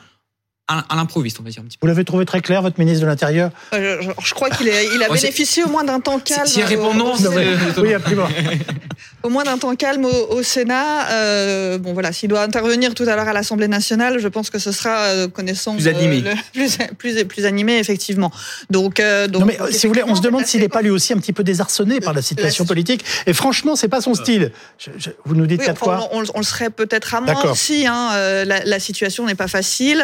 [0.69, 1.87] à, l'improviste, on va dire un petit peu.
[1.87, 5.03] Vous l'avez trouvé très clair, votre ministre de l'Intérieur Euh, je, je crois qu'il il
[5.03, 6.47] a bénéficié au moins d'un temps calme.
[6.47, 8.27] Si elle répond au- euh, Oui, absolument.
[9.23, 11.09] au moins d'un temps calme au, au Sénat.
[11.11, 14.59] Euh, bon voilà, s'il doit intervenir tout à l'heure à l'Assemblée nationale, je pense que
[14.59, 16.21] ce sera euh, connaissant Plus animé.
[16.23, 18.33] le- plus, plus plus animé effectivement.
[18.69, 20.83] Donc, euh, donc Non mais euh, si vous voulez, on se demande s'il n'est pas
[20.83, 23.05] lui aussi un petit peu désarçonné par la situation La- politique.
[23.27, 24.51] Et franchement, c'est pas son style.
[24.79, 26.09] Je- je- vous nous dites Oui, quatre enfin, fois.
[26.13, 27.87] on, on- on le serait peut-être à moins aussi.
[27.87, 30.03] Hein, euh, la, la situation n'est pas facile.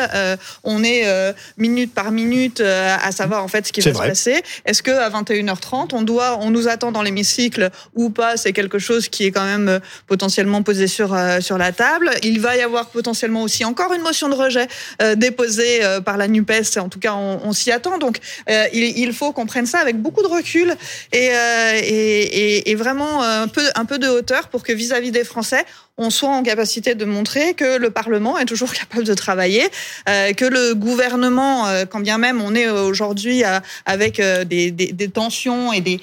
[0.65, 4.05] On est euh, minute par minute euh, à savoir en fait ce qui va vrai.
[4.05, 4.43] se passer.
[4.65, 8.37] Est-ce que à 21h30, on doit, on nous attend dans l'hémicycle ou pas?
[8.37, 12.11] C'est quelque chose qui est quand même euh, potentiellement posé sur euh, sur la table.
[12.23, 14.69] Il va y avoir potentiellement aussi encore une motion de rejet
[15.01, 16.51] euh, déposée euh, par la Nupes.
[16.79, 17.99] En tout cas, on, on s'y attend.
[17.99, 18.19] Donc,
[18.51, 20.75] euh, il, il faut qu'on prenne ça avec beaucoup de recul
[21.13, 25.11] et, euh, et, et, et vraiment un peu un peu de hauteur pour que vis-à-vis
[25.11, 25.65] des Français,
[25.99, 29.69] on soit en capacité de montrer que le Parlement est toujours capable de travailler,
[30.09, 33.43] euh, que le gouvernement, euh, quand bien même on est aujourd'hui
[33.85, 34.73] avec euh, des,
[35.13, 36.01] tensions et des,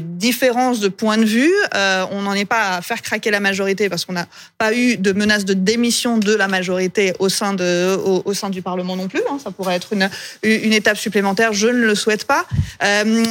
[0.00, 4.04] différences de points de vue, on n'en est pas à faire craquer la majorité parce
[4.04, 4.26] qu'on n'a
[4.58, 9.22] pas eu de menace de démission de la majorité au sein, du Parlement non plus.
[9.30, 9.38] Hein.
[9.42, 11.52] Ça pourrait être une, étape supplémentaire.
[11.52, 12.46] Je ne le souhaite pas.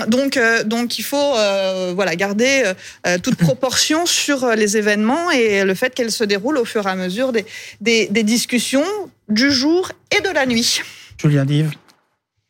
[0.08, 1.34] Donc, il faut
[2.18, 2.72] garder
[3.24, 6.96] toute proportion sur les événements et le fait qu'elles se déroulent au fur et à
[6.96, 7.46] mesure des,
[7.80, 8.84] des, des discussions
[9.30, 10.82] du jour et de la nuit.
[11.22, 11.72] Julien Dive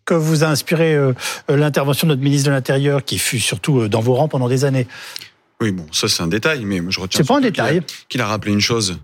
[0.05, 1.13] que vous a inspiré euh,
[1.49, 4.65] l'intervention de notre ministre de l'Intérieur, qui fut surtout euh, dans vos rangs pendant des
[4.65, 4.87] années?
[5.61, 7.61] Oui, bon, ça c'est un détail, mais moi, je retiens C'est pas un surtout qu'il
[7.61, 7.83] a- détail.
[8.07, 8.97] Qu'il a rappelé une chose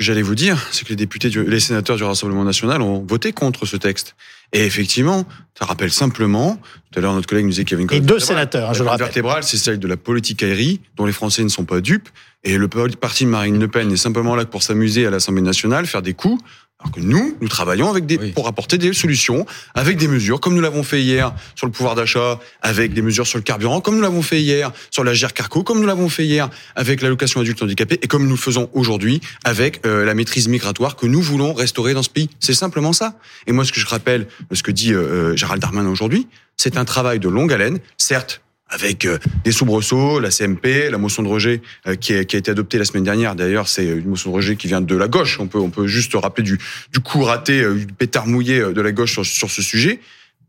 [0.00, 3.04] que j'allais vous dire, c'est que les députés, du- les sénateurs du Rassemblement national ont
[3.06, 4.16] voté contre ce texte.
[4.52, 5.26] Et effectivement,
[5.58, 6.58] ça rappelle simplement,
[6.90, 8.72] tout à l'heure notre collègue nous disait qu'il y avait une Et deux sénateurs, hein,
[8.72, 9.04] je le rappelle.
[9.06, 12.08] vertébrale, c'est celle de la politique aérie, dont les Français ne sont pas dupes.
[12.44, 15.86] Et le parti de Marine Le Pen est simplement là pour s'amuser à l'Assemblée nationale,
[15.86, 16.42] faire des coups,
[16.80, 18.32] Alors que nous, nous travaillons avec des, Oui.
[18.32, 21.94] pour apporter des solutions, avec des mesures, comme nous l'avons fait hier sur le pouvoir
[21.94, 25.62] d'achat, avec des mesures sur le carburant, comme nous l'avons fait hier sur la GER-Carco,
[25.62, 29.20] comme nous l'avons fait hier avec l'allocation adulte handicapé, et comme nous le faisons aujourd'hui
[29.44, 32.30] avec euh, la maîtrise migratoire que nous voulons restaurer dans ce pays.
[32.40, 33.14] C'est simplement ça.
[33.46, 36.86] Et moi, ce que je rappelle, ce que dit euh, Gérald Darmanin aujourd'hui, c'est un
[36.86, 38.40] travail de longue haleine, certes,
[38.70, 42.78] avec euh, des soubresauts, la CMP, la motion de rejet euh, qui, a, été adoptée
[42.78, 43.34] la semaine dernière.
[43.34, 45.38] D'ailleurs, c'est une motion de rejet qui vient de la gauche.
[45.40, 46.58] On peut, on peut juste rappeler du,
[46.92, 50.00] du coup raté, euh, du pétard mouillé euh, de la gauche sur, sur ce sujet,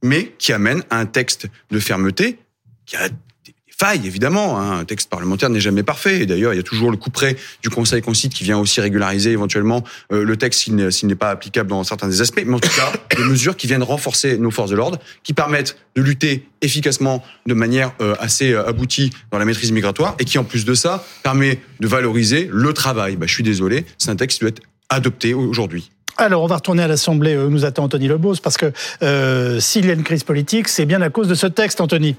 [0.04, 2.38] mais qui amène à un texte de fermeté
[2.86, 3.10] qui a
[3.82, 4.60] failles, évidemment.
[4.60, 4.80] hein.
[4.80, 6.22] Un texte parlementaire n'est jamais parfait.
[6.22, 8.80] Et d'ailleurs, il y a toujours le coup près du Conseil concite qui vient aussi
[8.80, 12.44] régulariser éventuellement euh, le texte s'il n'est pas applicable dans certains des aspects.
[12.46, 15.78] Mais en tout cas, des mesures qui viennent renforcer nos forces de l'ordre, qui permettent
[15.96, 20.38] de lutter efficacement de manière euh, assez euh, aboutie dans la maîtrise migratoire et qui,
[20.38, 23.16] en plus de ça, permet de valoriser le travail.
[23.16, 25.90] Bah, je suis désolé, c'est un texte qui doit être adopté aujourd'hui.
[26.18, 28.72] Alors, on va retourner à l'Assemblée où nous attend Anthony Lebos, parce que
[29.60, 32.16] s'il y a une crise politique, c'est bien à cause de ce texte, Anthony.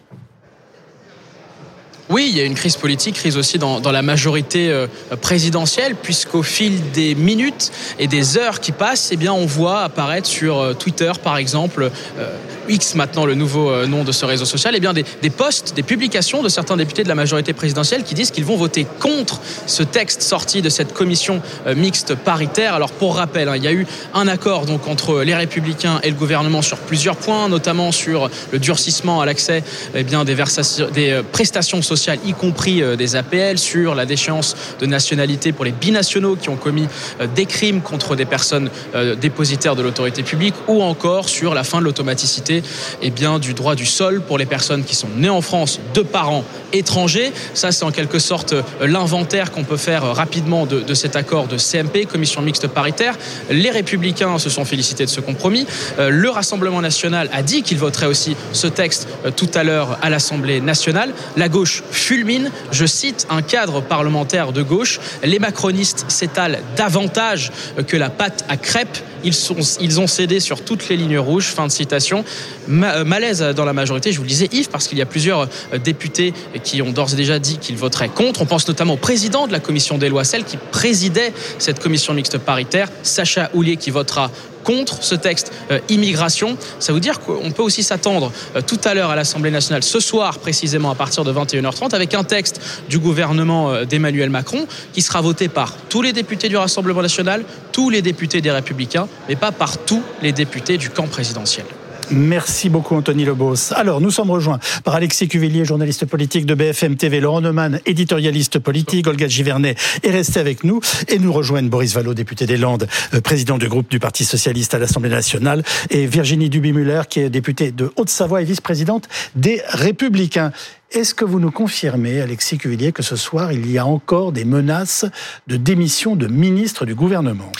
[2.12, 4.86] Oui, il y a une crise politique, crise aussi dans, la majorité euh,
[5.22, 10.28] présidentielle, puisqu'au fil des minutes et des heures qui passent, eh bien, on voit apparaître
[10.28, 12.36] sur euh, Twitter, par exemple, euh,
[12.68, 15.74] X maintenant le nouveau euh, nom de ce réseau social, eh bien, des, des posts,
[15.74, 19.40] des publications de certains députés de la majorité présidentielle qui disent qu'ils vont voter contre
[19.66, 22.74] ce texte sorti de cette commission euh, mixte paritaire.
[22.74, 26.10] Alors, pour rappel, hein, il y a eu un accord donc entre les Républicains et
[26.10, 29.62] le gouvernement sur plusieurs points, notamment sur le durcissement à l'accès
[29.94, 35.52] eh des, euh, prestations sociales, y compris euh, des APL, sur la déchéance de nationalité
[35.52, 36.86] pour les binationaux qui ont commis
[37.20, 41.64] euh, des crimes contre des personnes euh, dépositaires de l'autorité publique, ou encore sur la
[41.64, 42.51] fin de l'automaticité
[43.00, 46.02] eh bien, du droit du sol pour les personnes qui sont nées en France de
[46.02, 47.32] parents étrangers.
[47.54, 51.46] Ça, c'est en quelque sorte euh, l'inventaire qu'on peut faire euh, rapidement de, cet accord
[51.46, 53.16] de CMP, commission mixte paritaire.
[53.50, 55.66] Les républicains se sont félicités de ce compromis.
[55.98, 60.10] Euh, Le Rassemblement national a dit qu'il voterait aussi ce texte tout à l'heure à
[60.10, 61.12] l'Assemblée nationale.
[61.36, 62.50] La gauche fulmine.
[62.70, 65.00] Je cite un cadre parlementaire de gauche.
[65.22, 67.52] Les macronistes s'étalent davantage
[67.86, 68.98] que la pâte à crêpes.
[69.24, 71.46] Ils ont cédé sur toutes les lignes rouges.
[71.46, 72.24] Fin de citation.
[72.70, 75.48] Euh, malaise dans la majorité, je vous le disais, Yves, parce qu'il y a plusieurs
[75.72, 78.42] euh, députés qui ont d'ores et déjà dit qu'ils voteraient contre.
[78.42, 82.14] On pense notamment au président de la commission des lois, celle qui présidait cette commission
[82.14, 84.30] mixte paritaire, Sacha Houlier, qui votera
[84.62, 86.56] contre ce texte euh, immigration.
[86.78, 88.30] Ça veut dire qu'on peut aussi s'attendre
[88.68, 92.22] tout à l'heure à l'Assemblée nationale, ce soir précisément à partir de 21h30, avec un
[92.22, 97.44] texte du gouvernement d'Emmanuel Macron qui sera voté par tous les députés du Rassemblement national,
[97.72, 101.66] tous les députés des Républicains, mais pas par tous les députés du camp présidentiel.
[102.10, 103.72] Merci beaucoup Anthony Lebos.
[103.74, 108.58] Alors, nous sommes rejoints par Alexis Cuvillier, journaliste politique de BFM TV, Laurent Neumann, éditorialiste
[108.58, 112.86] politique, Olga Givernet est resté avec nous et nous rejoignent Boris Vallot, député des Landes,
[113.14, 117.30] euh, président du groupe du Parti Socialiste à l'Assemblée Nationale et Virginie Duby-Muller, qui est
[117.30, 120.52] députée de Haute-Savoie et vice-présidente des Républicains.
[120.90, 124.44] Est-ce que vous nous confirmez, Alexis Cuvillier, que ce soir, il y a encore des
[124.44, 125.06] menaces
[125.46, 127.50] de démission de ministres du gouvernement?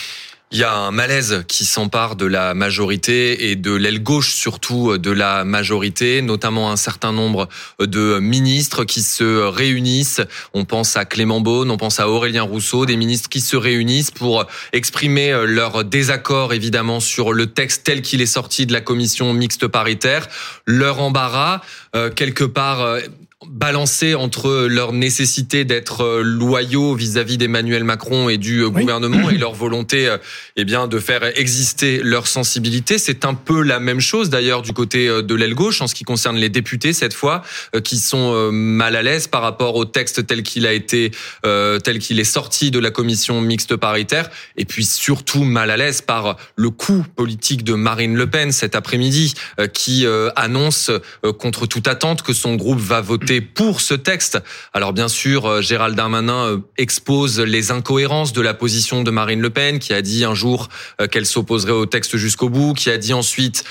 [0.53, 4.99] Il y a un malaise qui s'empare de la majorité et de l'aile gauche surtout
[4.99, 10.21] de la majorité, notamment un certain nombre de ministres qui se réunissent.
[10.53, 14.11] On pense à Clément Beaune, on pense à Aurélien Rousseau, des ministres qui se réunissent
[14.11, 19.33] pour exprimer leur désaccord évidemment sur le texte tel qu'il est sorti de la commission
[19.33, 20.27] mixte paritaire,
[20.67, 21.61] leur embarras,
[21.95, 22.99] euh, quelque part
[23.53, 29.37] balancé entre leur nécessité d'être euh, loyaux vis-à-vis d'Emmanuel Macron et du euh, gouvernement et
[29.37, 30.17] leur volonté euh,
[30.55, 32.97] eh bien de faire exister leur sensibilité.
[32.97, 36.03] C'est un peu la même chose d'ailleurs du côté de l'aile gauche en ce qui
[36.03, 37.43] concerne les députés cette fois
[37.83, 41.11] qui sont mal à l'aise par rapport au texte tel qu'il a été
[41.45, 45.77] euh, tel qu'il est sorti de la commission mixte paritaire et puis surtout mal à
[45.77, 50.91] l'aise par le coup politique de Marine Le Pen cet après-midi euh, qui euh, annonce
[51.39, 54.39] contre toute attente que son groupe va voter pour ce texte.
[54.73, 59.41] Alors bien sûr, euh, Gérald Darmanin euh, expose les incohérences de la position de Marine
[59.41, 60.69] Le Pen, qui a dit un jour
[61.01, 63.63] euh, qu'elle s'opposerait au texte jusqu'au bout, qui a dit ensuite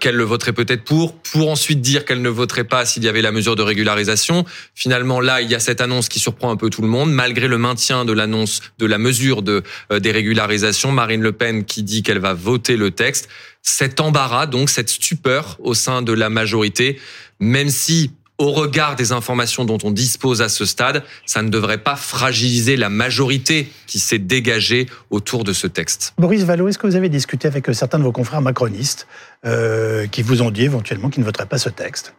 [0.00, 3.22] qu'elle le voterait peut-être pour, pour ensuite dire qu'elle ne voterait pas s'il y avait
[3.22, 4.44] la mesure de régularisation.
[4.74, 7.48] Finalement, là, il y a cette annonce qui surprend un peu tout le monde, malgré
[7.48, 10.92] le maintien de l'annonce de la mesure de des régularisations.
[10.92, 13.28] Marine Le Pen qui dit qu'elle va voter le texte.
[13.62, 16.98] Cet embarras, donc cette stupeur au sein de la majorité,
[17.40, 21.78] même si au regard des informations dont on dispose à ce stade, ça ne devrait
[21.78, 26.14] pas fragiliser la majorité qui s'est dégagée autour de ce texte.
[26.16, 29.06] Boris Vallot, est-ce que vous avez discuté avec euh, certains de vos confrères macronistes
[29.44, 32.14] euh, qui vous ont dit éventuellement qu'ils ne voteraient pas ce texte?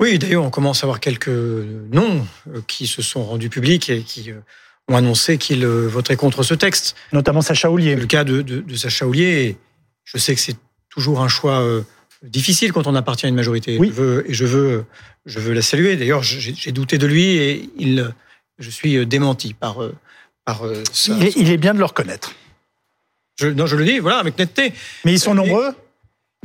[0.00, 4.02] Oui, d'ailleurs, on commence à avoir quelques noms euh, qui se sont rendus publics et
[4.02, 4.30] qui
[4.86, 6.94] ont annoncé qu'ils voteraient contre ce texte.
[7.12, 7.96] Notamment Sacha Oulier.
[7.96, 9.58] Le cas de, de, de Sacha Oulier,
[10.04, 10.56] je sais que c'est
[10.90, 11.82] toujours un choix euh,
[12.22, 13.78] difficile quand on appartient à une majorité.
[13.78, 13.88] Oui.
[13.88, 14.84] Je veux, et je veux,
[15.26, 15.96] je veux la saluer.
[15.96, 18.12] D'ailleurs, j'ai douté de lui et il,
[18.58, 19.94] je suis démenti par, euh,
[20.44, 21.14] par euh, ça.
[21.18, 22.34] Il est, il est bien de le reconnaître.
[23.40, 24.72] Je, non, je le dis, voilà, avec netteté.
[25.04, 25.74] Mais ils sont nombreux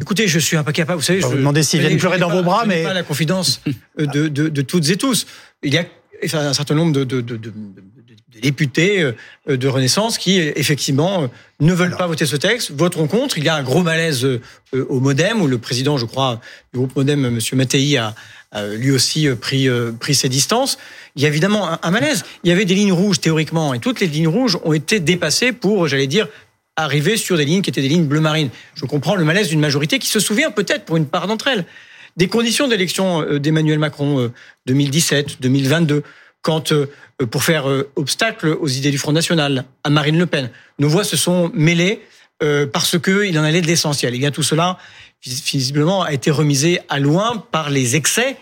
[0.02, 1.00] Écoutez, je suis incapable.
[1.00, 2.94] Vous savez, Bah, je vous demandez s'ils viennent pleurer dans vos bras, je mais- pas
[2.94, 3.62] la confidence
[4.00, 5.26] euh, de, de, de toutes et tous.
[5.64, 5.86] Il y a
[6.34, 7.22] un certain nombre de, de,
[8.36, 13.38] de, députés euh, de Renaissance qui, effectivement, ne veulent pas voter ce texte, voteront contre.
[13.38, 14.42] Il y a un gros malaise euh,
[14.90, 16.42] au Modem, où le président, je crois,
[16.74, 17.40] du groupe Modem, M.
[17.54, 18.14] Mattei, a,
[18.78, 19.68] lui aussi euh, pris,
[20.00, 20.78] pris ses distances.
[21.16, 22.24] Il y a évidemment un, un malaise.
[22.44, 25.52] Il y avait des lignes rouges, théoriquement, et toutes les lignes rouges ont été dépassées
[25.52, 26.28] pour, j'allais dire,
[26.78, 28.50] arriver sur des lignes qui étaient des lignes bleu marine.
[28.76, 31.66] Je comprends le malaise d'une majorité qui se souvient peut-être pour une part d'entre elles
[32.18, 34.32] des conditions d'élection d'Emmanuel Macron euh,
[34.68, 36.04] 2017, 2022,
[36.46, 36.86] quand euh,
[37.32, 41.04] pour faire euh, obstacle aux idées du Front National, à Marine Le Pen, nos voix
[41.04, 42.02] se sont mêlées
[42.44, 44.14] euh, parce que il en allait de l'essentiel.
[44.14, 44.78] Et bien tout cela,
[45.24, 48.38] vis- visiblement, a été remisé à loin par les excès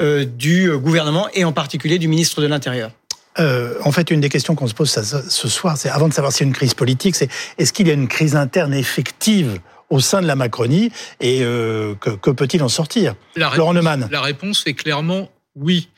[0.00, 2.90] euh, du gouvernement et en particulier du ministre de l'Intérieur.
[3.38, 6.32] Euh, en fait, une des questions qu'on se pose ce soir, c'est avant de savoir
[6.32, 9.60] s'il y a une crise politique, c'est est-ce qu'il y a une crise interne effective
[9.90, 10.90] au sein de la Macronie
[11.20, 13.14] et euh, que, que peut-il en sortir?
[13.36, 14.08] La Laurent réponse, Neumann.
[14.10, 15.88] la réponse est clairement oui.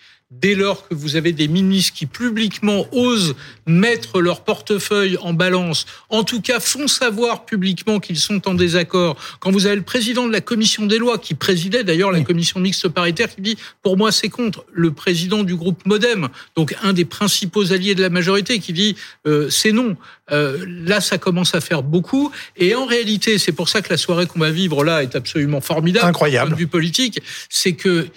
[0.41, 3.35] Dès lors que vous avez des ministres qui publiquement osent
[3.67, 9.17] mettre leur portefeuille en balance, en tout cas font savoir publiquement qu'ils sont en désaccord,
[9.41, 12.61] quand vous avez le président de la commission des lois, qui présidait d'ailleurs la commission
[12.61, 16.93] mixte paritaire, qui dit pour moi c'est contre, le président du groupe Modem, donc un
[16.93, 18.97] des principaux alliés de la majorité, qui dit
[19.27, 19.97] euh, c'est non.
[20.33, 22.33] Euh, là, ça commence à faire beaucoup.
[22.57, 25.61] Et en réalité, c'est pour ça que la soirée qu'on va vivre là est absolument
[25.61, 26.07] formidable.
[26.07, 26.49] Incroyable.
[26.49, 28.09] Du point de vue politique, c'est que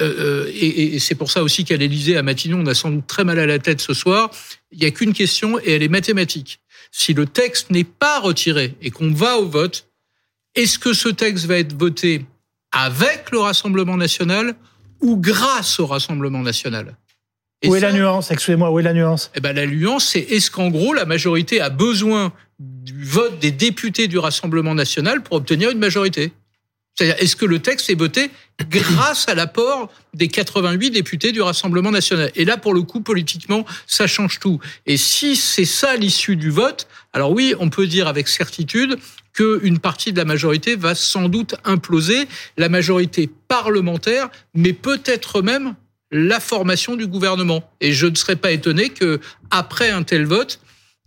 [0.00, 3.06] euh, et, et c'est pour ça aussi qu'à l'Élysée, à Matignon, on a sans doute
[3.06, 4.30] très mal à la tête ce soir.
[4.70, 6.60] Il n'y a qu'une question et elle est mathématique.
[6.90, 9.88] Si le texte n'est pas retiré et qu'on va au vote,
[10.54, 12.24] est-ce que ce texte va être voté
[12.72, 14.54] avec le Rassemblement national
[15.00, 16.96] ou grâce au Rassemblement national?
[17.62, 18.30] Et Où est la nuance?
[18.30, 19.30] Excusez-moi, où est la nuance?
[19.34, 23.52] eh ben, la nuance, c'est est-ce qu'en gros, la majorité a besoin du vote des
[23.52, 26.32] députés du Rassemblement national pour obtenir une majorité?
[26.94, 28.30] C'est-à-dire, est-ce que le texte est voté
[28.68, 32.30] grâce à l'apport des 88 députés du Rassemblement national?
[32.34, 34.60] Et là, pour le coup, politiquement, ça change tout.
[34.86, 38.98] Et si c'est ça l'issue du vote, alors oui, on peut dire avec certitude
[39.32, 42.28] qu'une partie de la majorité va sans doute imploser,
[42.58, 45.74] la majorité parlementaire, mais peut-être même
[46.10, 47.72] la formation du gouvernement.
[47.80, 49.18] Et je ne serais pas étonné que
[49.50, 50.60] après un tel vote,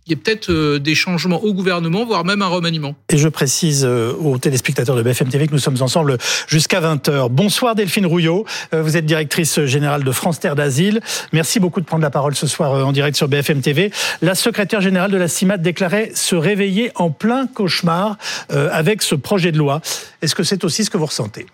[0.06, 2.94] il y ait peut-être euh, des changements au gouvernement, voire même un remaniement.
[3.08, 6.16] Et je précise euh, aux téléspectateurs de BFM TV que nous sommes ensemble
[6.46, 7.28] jusqu'à 20h.
[7.30, 11.00] Bonsoir Delphine Rouillot, Euh, vous êtes directrice générale de France Terre d'Asile.
[11.32, 13.90] Merci beaucoup de prendre la parole ce soir en direct sur BFM TV.
[14.22, 18.16] La secrétaire générale de la CIMAT déclarait se réveiller en plein cauchemar
[18.48, 19.80] avec ce projet de loi.
[20.22, 21.46] Est-ce que c'est aussi ce que vous ressentez?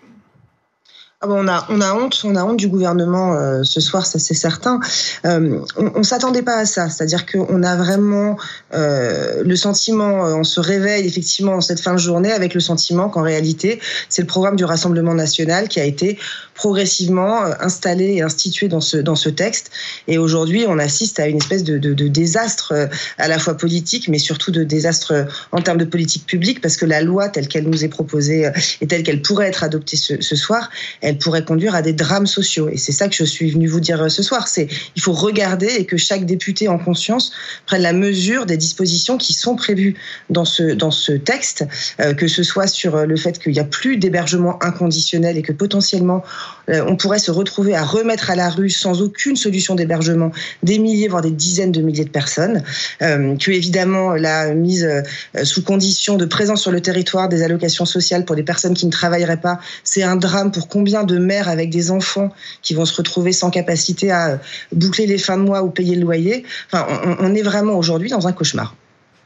[1.23, 4.19] Ah on a on a honte, on a honte du gouvernement euh, ce soir, ça
[4.19, 4.81] c'est certain.
[5.23, 8.35] Euh, on, on s'attendait pas à ça, c'est-à-dire qu'on a vraiment
[8.73, 13.07] euh, le sentiment, on se réveille effectivement en cette fin de journée avec le sentiment
[13.07, 16.19] qu'en réalité c'est le programme du Rassemblement national qui a été
[16.55, 19.71] progressivement installé et institué dans ce dans ce texte.
[20.09, 22.73] Et aujourd'hui, on assiste à une espèce de, de, désastre
[23.17, 26.85] à la fois politique, mais surtout de désastre en termes de politique publique, parce que
[26.85, 30.35] la loi telle qu'elle nous est proposée et telle qu'elle pourrait être adoptée ce, ce
[30.35, 30.69] soir,
[31.01, 32.69] elle pourrait conduire à des drames sociaux.
[32.69, 34.47] Et c'est ça que je suis venue vous dire euh, ce soir.
[34.57, 37.31] Il faut regarder et que chaque député en conscience
[37.65, 39.95] prenne la mesure des dispositions qui sont prévues
[40.29, 41.65] dans ce texte,
[41.99, 45.41] euh, que ce soit sur euh, le fait qu'il n'y a plus d'hébergement inconditionnel et
[45.41, 46.23] que potentiellement
[46.69, 50.31] on pourrait se retrouver à remettre à la rue sans aucune solution d'hébergement
[50.63, 52.63] des milliers voire des dizaines de milliers de personnes,
[53.01, 57.85] euh, que évidemment la mise euh, sous condition de présence sur le territoire des allocations
[57.85, 61.49] sociales pour des personnes qui ne travailleraient pas, c'est un drame pour combien de mères
[61.49, 62.29] avec des enfants
[62.61, 64.37] qui vont se retrouver sans capacité à euh,
[64.71, 66.45] boucler les fins de mois ou payer le loyer.
[66.71, 66.87] Enfin,
[67.19, 68.75] on est vraiment aujourd'hui dans un cauchemar.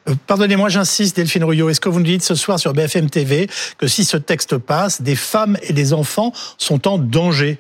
[0.07, 1.69] Euh, Pardonnez-moi, j'insiste, Delphine Rouillot.
[1.69, 5.01] Est-ce que vous nous dites ce soir sur BFM TV que si ce texte passe,
[5.01, 7.59] des femmes et des enfants sont en danger?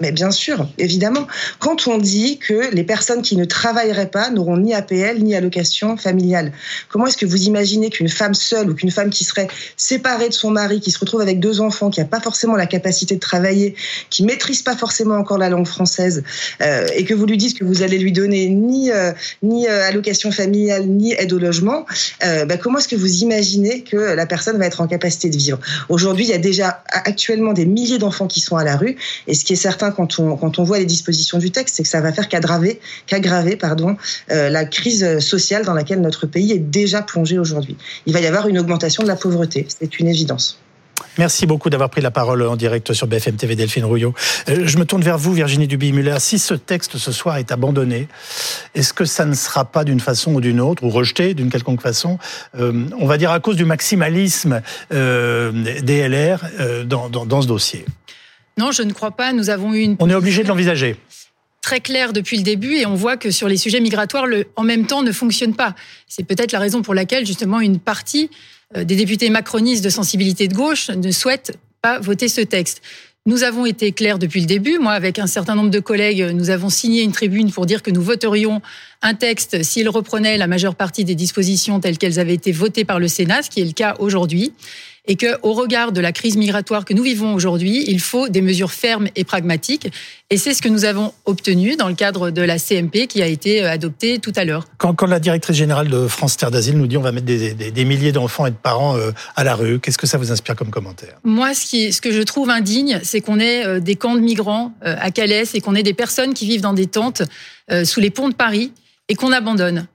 [0.00, 1.26] Mais bien sûr, évidemment.
[1.58, 5.96] Quand on dit que les personnes qui ne travailleraient pas n'auront ni APL ni allocation
[5.98, 6.52] familiale,
[6.88, 10.34] comment est-ce que vous imaginez qu'une femme seule ou qu'une femme qui serait séparée de
[10.34, 13.20] son mari, qui se retrouve avec deux enfants, qui n'a pas forcément la capacité de
[13.20, 13.74] travailler,
[14.08, 16.22] qui maîtrise pas forcément encore la langue française,
[16.62, 19.12] euh, et que vous lui dites que vous allez lui donner ni euh,
[19.44, 21.84] euh, allocation familiale ni aide au logement,
[22.20, 25.58] bah, comment est-ce que vous imaginez que la personne va être en capacité de vivre?
[25.88, 29.34] Aujourd'hui, il y a déjà actuellement des milliers d'enfants qui sont à la rue, et
[29.34, 32.12] ce qui est certain quand on, voit les dispositions du texte, c'est que ça va
[32.12, 33.96] faire qu'aggraver, pardon,
[34.30, 37.76] euh, la crise sociale dans laquelle notre pays est déjà plongé aujourd'hui.
[38.06, 40.58] Il va y avoir une augmentation de la pauvreté, c'est une évidence.
[41.18, 44.14] Merci beaucoup d'avoir pris la parole en direct sur BFM TV, Delphine Rouillot.
[44.48, 46.16] Euh, Je me tourne vers vous, Virginie Duby-Muller.
[46.18, 48.08] Si ce texte ce soir est abandonné,
[48.74, 51.80] est-ce que ça ne sera pas d'une façon ou d'une autre, ou rejeté d'une quelconque
[51.80, 52.18] façon,
[52.58, 56.40] euh, on va dire à cause du maximalisme des LR
[56.86, 57.84] dans ce dossier?
[58.58, 59.32] Non, je ne crois pas.
[59.32, 60.96] Nous avons eu une On est obligé de l'envisager.
[61.62, 64.62] très claire depuis le début et on voit que sur les sujets migratoires, le en
[64.62, 65.74] même temps ne fonctionne pas.
[66.08, 68.30] C'est peut-être la raison pour laquelle justement une partie
[68.76, 72.82] euh, des députés macronistes de sensibilité de gauche ne souhaitent pas voter ce texte.
[73.26, 74.78] Nous avons été clairs depuis le début.
[74.78, 77.90] Moi, avec un certain nombre de collègues, nous avons signé une tribune pour dire que
[77.90, 78.62] nous voterions
[79.02, 82.98] un texte s'il reprenait la majeure partie des dispositions telles qu'elles avaient été votées par
[82.98, 84.54] le Sénat, ce qui est le cas aujourd'hui
[85.06, 88.42] et que, au regard de la crise migratoire que nous vivons aujourd'hui, il faut des
[88.42, 89.88] mesures fermes et pragmatiques.
[90.30, 93.26] Et c'est ce que nous avons obtenu dans le cadre de la CMP qui a
[93.26, 94.66] été euh, adoptée tout à l'heure.
[94.78, 97.54] Quand, quand la directrice générale de France Terre d'Asile nous dit on va mettre des,
[97.54, 100.30] des, des milliers d'enfants et de parents euh, à la rue, qu'est-ce que ça vous
[100.30, 101.16] inspire comme commentaire?
[101.24, 104.20] Moi, ce, qui, ce que je trouve indigne, c'est qu'on ait euh, des camps de
[104.20, 107.22] migrants à Calais et qu'on ait des personnes qui vivent dans des tentes
[107.84, 108.72] sous les ponts de Paris
[109.08, 109.86] et qu'on abandonne.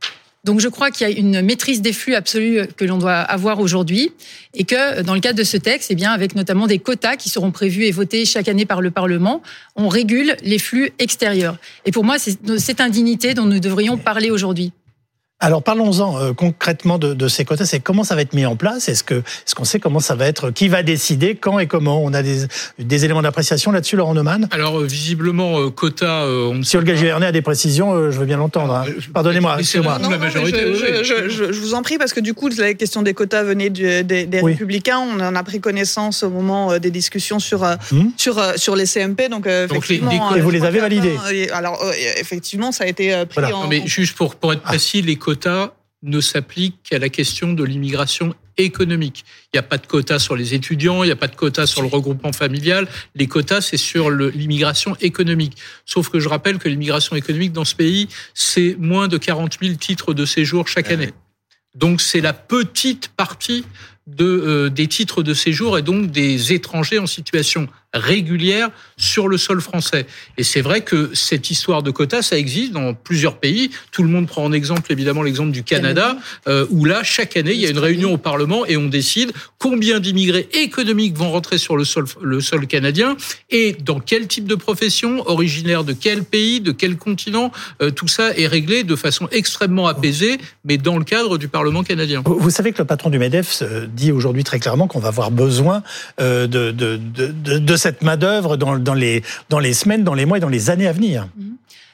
[0.45, 3.59] Donc je crois qu'il y a une maîtrise des flux absolue que l'on doit avoir
[3.59, 4.11] aujourd'hui
[4.53, 7.29] et que dans le cadre de ce texte, eh bien avec notamment des quotas qui
[7.29, 9.41] seront prévus et votés chaque année par le Parlement,
[9.75, 11.57] on régule les flux extérieurs.
[11.85, 14.71] Et pour moi, c'est cette indignité dont nous devrions parler aujourd'hui.
[15.41, 17.65] Alors parlons-en euh, concrètement de, de, ces quotas.
[17.65, 18.87] C'est comment ça va être mis en place?
[18.87, 22.01] Est-ce que est-ce qu'on sait comment ça va être Qui va décider Quand et comment?
[22.01, 22.45] On a des,
[22.79, 24.47] des éléments d'appréciation là-dessus, Laurent Neumann?
[24.51, 26.21] Alors euh, visiblement euh, quota.
[26.23, 28.73] Euh, on si Olga Givernet a des précisions, euh, je veux bien l'entendre.
[28.75, 28.85] Hein.
[29.13, 29.57] Pardonnez-moi.
[29.59, 29.99] Excusez-moi.
[29.99, 32.73] Non, non, majorité, je, je, je, je, vous en prie parce que du coup la
[32.73, 34.53] question des quotas venait du, des, des Oui.
[34.53, 34.99] républicains.
[34.99, 38.05] On en a pris connaissance au moment euh, des discussions sur Hmm?
[38.15, 39.27] sur euh, sur les CMP.
[39.29, 41.17] Donc, euh, Donc, les- effectivement, les quotas- Et vous les avez validés
[41.53, 43.57] Alors euh, effectivement, ça a été euh, pris Voilà.
[43.57, 43.63] en.
[43.63, 45.73] Non, mais juste pour, pour être précis, les quotas
[46.03, 49.25] ne s'appliquent qu'à la question de l'immigration économique.
[49.45, 51.65] Il n'y a pas de quotas sur les étudiants, il n'y a pas de quotas
[51.65, 52.87] sur le regroupement familial.
[53.15, 55.57] Les quotas, c'est sur l'immigration économique.
[55.83, 59.75] Sauf que je rappelle que l'immigration économique dans ce pays, c'est moins de 40 000
[59.77, 61.11] titres de séjour chaque année.
[61.73, 63.65] Donc c'est la petite partie
[64.05, 69.37] de, euh, des titres de séjour et donc des étrangers en situation régulière sur le
[69.37, 70.05] sol français.
[70.37, 73.71] Et c'est vrai que cette histoire de quotas, ça existe dans plusieurs pays.
[73.91, 76.17] Tout le monde prend en exemple évidemment l'exemple du Canada,
[76.47, 79.31] euh, où là, chaque année, il y a une réunion au Parlement et on décide
[79.57, 83.17] combien d'immigrés économiques vont rentrer sur le sol, le sol canadien
[83.49, 87.51] et dans quel type de profession, originaire de quel pays, de quel continent.
[87.81, 91.83] Euh, tout ça est réglé de façon extrêmement apaisée, mais dans le cadre du Parlement
[91.83, 92.21] canadien.
[92.25, 95.31] Vous, savez que le patron du MEDEF euh, dit aujourd'hui très clairement qu'on va avoir
[95.31, 95.83] besoin
[96.19, 100.15] euh, de, de, de, de, de cette main-d'œuvre dans, dans, les, dans les semaines, dans
[100.15, 101.27] les mois et dans les années à venir.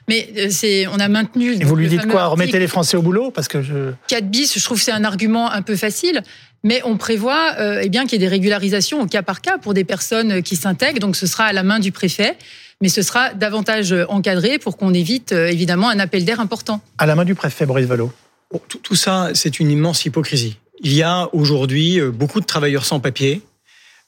[0.08, 1.54] Mais euh, c'est, on a maintenu.
[1.54, 3.92] Et vous lui dites quoi article Remettez les Français au boulot Parce que je.
[4.08, 6.24] 4 bis, je trouve que c'est un argument un peu facile,
[6.64, 9.58] mais on prévoit euh, eh bien qu'il y ait des régularisations au cas par cas
[9.58, 11.00] pour des personnes qui s'intègrent.
[11.00, 12.38] Donc ce sera à la main du préfet,
[12.82, 16.80] mais ce sera davantage encadré pour qu'on évite euh, évidemment un appel d'air important.
[17.00, 18.14] À la main du préfet Boris Vallot.
[18.50, 20.58] Bon, tout, tout ça, c'est une immense hypocrisie.
[20.84, 23.42] Il y a aujourd'hui euh, beaucoup de travailleurs sans papier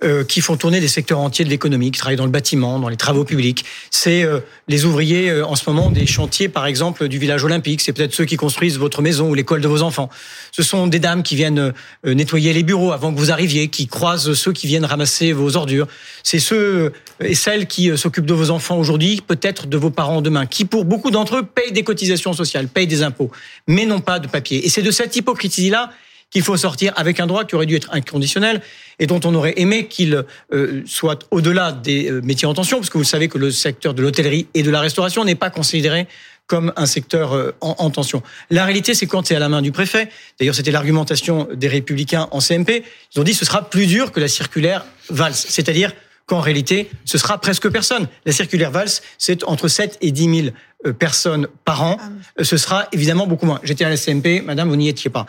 [0.04, 2.90] euh, qui font tourner des secteurs entiers de l'économie, qui travaillent dans le bâtiment, dans
[2.90, 3.66] les travaux publics.
[3.92, 7.82] C'est euh, les ouvriers euh, en ce moment des chantiers, par exemple, du village olympique.
[7.82, 10.10] C'est peut-être ceux qui construisent votre maison ou l'école de vos enfants.
[10.52, 11.74] Ce sont des dames qui viennent
[12.06, 15.56] euh, nettoyer les bureaux avant que vous arriviez, qui croisent ceux qui viennent ramasser vos
[15.56, 15.88] ordures.
[16.22, 16.90] C'est ceux euh,
[17.20, 20.66] et celles qui euh, s'occupent de vos enfants aujourd'hui, peut-être de vos parents demain, qui
[20.66, 23.32] pour beaucoup d'entre eux payent des cotisations sociales, payent des impôts,
[23.68, 24.66] mais n'ont pas de papier.
[24.66, 25.92] Et c'est de cette hypocrisie-là
[26.34, 28.62] qu'il faut sortir avec un droit qui aurait dû être inconditionnel
[28.98, 32.90] et dont on aurait aimé qu'il euh, soit au-delà des euh, métiers en tension, parce
[32.90, 36.08] que vous savez que le secteur de l'hôtellerie et de la restauration n'est pas considéré
[36.48, 38.24] comme un secteur euh, en, en tension.
[38.50, 40.10] La réalité, c'est quand c'est à la main du préfet.
[40.40, 42.84] D'ailleurs, c'était l'argumentation des républicains en CMP.
[43.14, 45.92] Ils ont dit que ce sera plus dur que la circulaire Valls, c'est-à-dire
[46.26, 48.08] qu'en réalité, ce sera presque personne.
[48.26, 50.56] La circulaire Valls, c'est entre 7 et 10 000
[50.86, 51.98] euh, personnes par an.
[52.40, 53.60] Euh, Ce sera évidemment beaucoup moins.
[53.64, 55.26] J'étais à la CMP, madame, vous n'y étiez pas.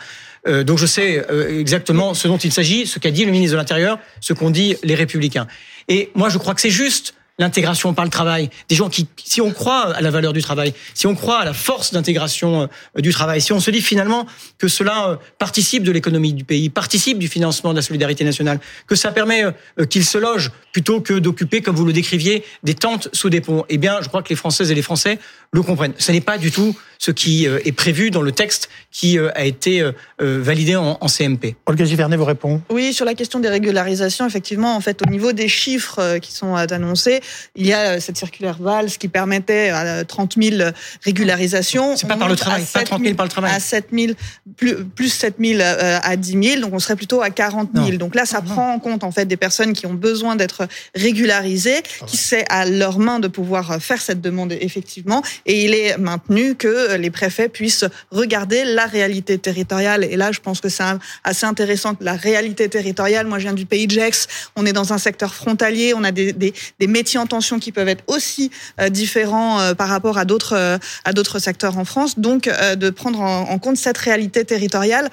[0.47, 3.53] Euh, donc je sais euh, exactement ce dont il s'agit, ce qu'a dit le ministre
[3.53, 5.47] de l'Intérieur, ce qu'ont dit les républicains.
[5.87, 8.49] Et moi, je crois que c'est juste l'intégration par le travail.
[8.69, 11.45] Des gens qui, si on croit à la valeur du travail, si on croit à
[11.45, 14.25] la force d'intégration euh, du travail, si on se dit finalement
[14.57, 18.59] que cela euh, participe de l'économie du pays, participe du financement de la solidarité nationale,
[18.87, 22.73] que ça permet euh, qu'ils se logent plutôt que d'occuper, comme vous le décriviez, des
[22.73, 25.19] tentes sous des ponts, eh bien, je crois que les Françaises et les Français
[25.51, 25.93] le comprennent.
[25.97, 29.29] Ce n'est pas du tout ce qui euh, est prévu dans le texte qui euh,
[29.35, 31.55] a été euh, validé en, en CMP.
[31.65, 32.61] Olga Givernet vous répond.
[32.69, 36.55] Oui, sur la question des régularisations, effectivement, en fait, au niveau des chiffres qui sont
[36.55, 37.21] annoncés,
[37.55, 40.71] Il y a cette circulaire Valls qui permettait à 30 000
[41.03, 41.95] régularisations.
[41.97, 43.51] C'est pas par le travail, pas 30 000 par le travail.
[43.53, 44.13] À 7 000,
[44.57, 47.91] plus, plus 7 000 euh, à 10 000, donc on serait plutôt à 40 000.
[47.91, 47.97] Non.
[47.97, 51.81] Donc là, ça prend en compte en fait des personnes qui ont besoin d'être régularisées,
[52.07, 55.21] qui c'est à leurs mains de pouvoir faire cette demande effectivement.
[55.45, 60.03] Et il est maintenu que les préfets puissent regarder la réalité territoriale.
[60.03, 60.83] Et là, je pense que c'est
[61.23, 63.27] assez intéressant la réalité territoriale.
[63.27, 64.27] Moi, je viens du pays de Gex.
[64.55, 65.93] On est dans un secteur frontalier.
[65.95, 69.73] On a des, des, des métiers en tension qui peuvent être aussi euh, différents euh,
[69.73, 72.19] par rapport à d'autres euh, à d'autres secteurs en France.
[72.19, 75.09] Donc, de prendre en, en compte cette réalité territoriale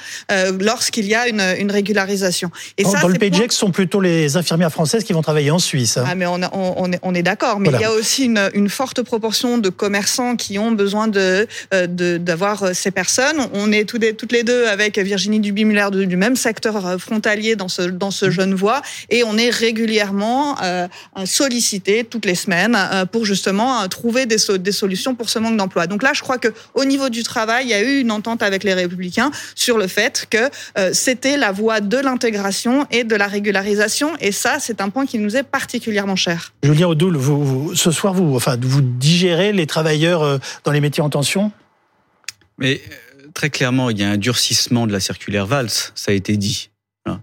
[0.60, 2.50] lorsqu'il y a une, une régularisation.
[2.78, 5.12] Et Dans, ça, dans le pays de Gex, ce sont plutôt les infirmières françaises qui
[5.12, 5.96] vont travailler en Suisse.
[5.96, 6.04] hein.
[6.06, 7.78] ah, mais on, a- on, on est, on est d'accord, mais Voilà.
[7.86, 12.62] il y a aussi une, une forte proportion de commerçants qui ont besoin de- d'avoir
[12.62, 13.36] euh, ces personnes.
[13.52, 17.68] On est toutes les deux avec Virginie Duby-Muller de- du même secteur euh, frontalier dans
[17.68, 18.10] ce dans Mmh.
[18.12, 20.86] ce Genevois et on est régulièrement euh,
[21.24, 25.38] sollicité toutes les semaines euh, pour justement euh, trouver des, so- des solutions pour ce
[25.38, 25.86] manque d'emploi.
[25.86, 28.42] Donc là, je crois que au niveau du travail, il y a eu une entente
[28.42, 30.38] avec les Républicains sur le fait que
[30.78, 34.10] euh, c'était la voie de l'intégration et de la régularisation.
[34.20, 36.52] Et ça, c'est un point qui nous est particulièrement cher.
[36.62, 41.02] Julien vous, vous- ce soir, vous, enfin, vous digérez les travailleurs euh, dans les métiers
[41.02, 41.51] en tension?
[42.58, 46.12] Mais euh, très clairement, il y a un durcissement de la circulaire Valls, ça a
[46.12, 46.70] été dit.
[47.06, 47.20] Hein.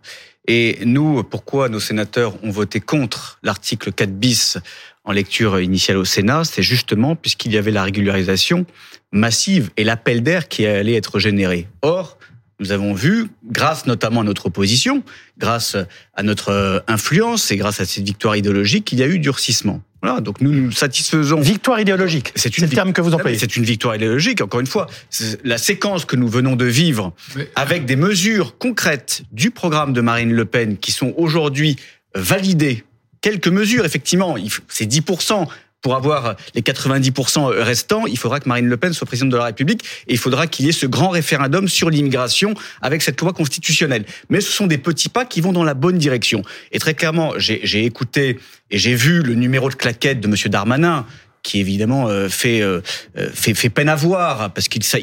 [0.48, 4.58] Et nous, pourquoi nos sénateurs ont voté contre l'article 4 bis
[5.04, 8.66] en lecture initiale au Sénat C'est justement puisqu'il y avait la régularisation
[9.12, 11.68] massive et l'appel d'air qui allait être généré.
[11.82, 12.18] Or,
[12.60, 15.04] nous avons vu, grâce notamment à notre opposition,
[15.38, 15.78] grâce
[16.16, 19.82] à notre euh, influence et grâce à cette victoire idéologique, qu'il y a eu durcissement.
[20.02, 21.42] Voilà, donc nous nous satisfaisons.
[21.42, 22.32] Victoire idéologique.
[22.36, 23.38] C'est le terme que vous employez.
[23.38, 24.42] C'est une victoire idéologique.
[24.42, 27.14] Encore une fois, c'est la séquence que nous venons de vivre
[27.56, 31.76] avec des mesures concrètes du programme de Marine Le Pen qui sont aujourd'hui
[32.16, 32.84] validées.
[33.22, 34.36] Quelques mesures, effectivement,
[34.70, 35.48] c'est 10%.
[35.82, 39.46] Pour avoir les 90% restants, il faudra que Marine Le Pen soit présidente de la
[39.46, 43.32] République et il faudra qu'il y ait ce grand référendum sur l'immigration avec cette loi
[43.32, 44.06] constitutionnelle.
[44.30, 46.44] Mais ce sont des petits pas qui vont dans la bonne direction.
[46.74, 48.40] Et très clairement, j'ai écouté
[48.72, 51.06] et j'ai vu le numéro de claquette de Monsieur Darmanin
[51.44, 52.82] qui évidemment euh, fait, euh,
[53.18, 54.98] euh, fait fait peine à voir parce qu'il se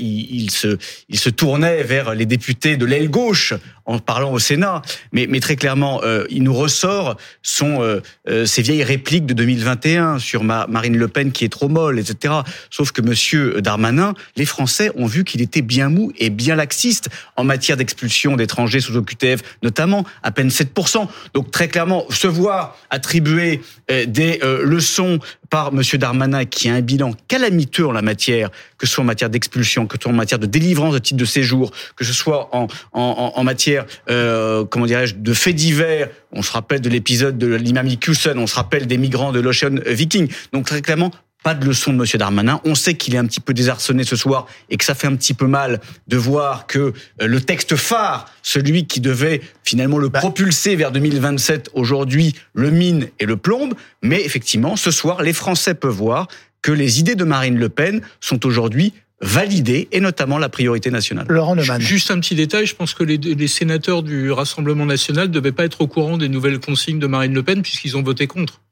[1.09, 4.83] il se tournait vers les députés de l'aile gauche en parlant au Sénat.
[5.13, 8.01] Mais mais très clairement il nous ressort son
[8.45, 12.35] ces vieilles répliques de 2021 sur Ma- Marine Le Pen qui est trop molle etc
[12.71, 17.09] sauf que monsieur Darmanin les Français ont vu qu'il était bien mou et bien laxiste
[17.37, 22.77] en matière d'expulsion d'étrangers sous OQTF notamment à peine 7% donc très clairement se voir
[22.91, 28.87] attribuer des leçons par Monsieur Darmanin, qui a un bilan calamiteux en la matière, que
[28.87, 31.25] ce soit en matière d'expulsion, que ce soit en matière de délivrance de titres de
[31.25, 36.09] séjour, que ce soit en, en, matière, euh, comment dirais-je, de faits divers.
[36.33, 39.77] On se rappelle de l'épisode de l'imam Kusen, on se rappelle des migrants de l'Ocean
[39.87, 40.29] Viking.
[40.53, 41.11] Donc très clairement,
[41.47, 42.61] pas de leçon de Monsieur Darmanin.
[42.65, 45.15] On sait qu'il est un petit peu désarçonné ce soir et que ça fait un
[45.15, 46.93] petit peu mal de voir que
[47.23, 53.11] euh, le texte phare, celui qui devait finalement le propulser vers 2027, aujourd'hui le mine
[53.21, 53.75] et le plombe.
[54.03, 56.27] Mais effectivement, ce soir, les Français peuvent voir
[56.63, 61.27] que les idées de Marine Le Pen sont aujourd'hui validées et notamment la priorité nationale.
[61.29, 61.81] Laurent Neumann.
[61.81, 65.53] Juste un petit détail, je pense que les, les sénateurs du Rassemblement national ne devaient
[65.53, 68.63] pas être au courant des nouvelles consignes de Marine Le Pen puisqu'ils ont voté contre.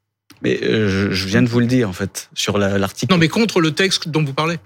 [0.45, 3.13] Mais euh, je- je viens de vous le dire en fait sur la- l'article.
[3.13, 4.59] Non, mais contre le texte dont vous parlez.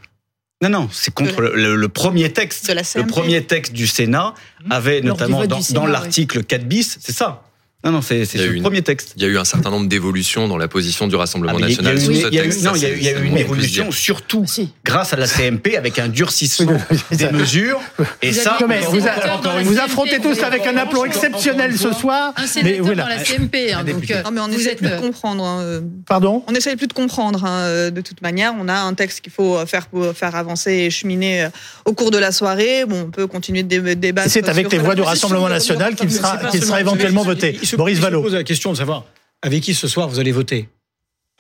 [0.61, 2.66] Non, non, c'est contre le, le- le premier texte.
[2.68, 4.35] De la Le premier texte du Sénat
[4.70, 7.45] avait Lors du notamment dans, dans l'article 4 bis, c'est ça.
[7.85, 9.12] Non, non, c'est c'est Il y a sur eu le une- premier texte.
[9.14, 11.95] Il y a eu un certain nombre d'évolutions dans la position du Rassemblement Ah, national
[11.97, 12.64] il y a sur eu- ce il y a eu- texte.
[12.64, 14.45] non, ça, il y a eu- c'est- il y a eu c'est une évolution, surtout
[14.49, 14.72] Si.
[14.85, 16.72] grâce à la CMP avec un durcissement
[17.12, 17.81] des mesures.
[18.20, 21.93] Et Vous ça, avez- Non, vous, a- vous affrontez tous avec un aplomb exceptionnel ce
[21.93, 22.35] soir.
[22.37, 23.05] Un Mais voilà.
[23.05, 23.72] dans la CMP.
[23.72, 25.45] hein, donc, euh, Non, mais on vous essaie êtes plus de euh, comprendre.
[25.45, 26.43] hein, euh, Pardon?
[26.49, 28.55] On essaye plus de comprendre hein, euh, de toute manière.
[28.61, 31.49] On a un texte qu'il faut faire pour faire avancer et cheminer euh,
[31.85, 32.85] au cours de la soirée.
[32.89, 34.31] Bon, on peut continuer de dé- débattre.
[34.31, 37.57] C'est avec les voix du Rassemblement national qu'il sera, éventuellement voté.
[37.71, 38.23] Se- Boris il se Vallot.
[38.23, 39.05] pose la question de savoir
[39.43, 40.69] avec qui ce soir vous allez voter?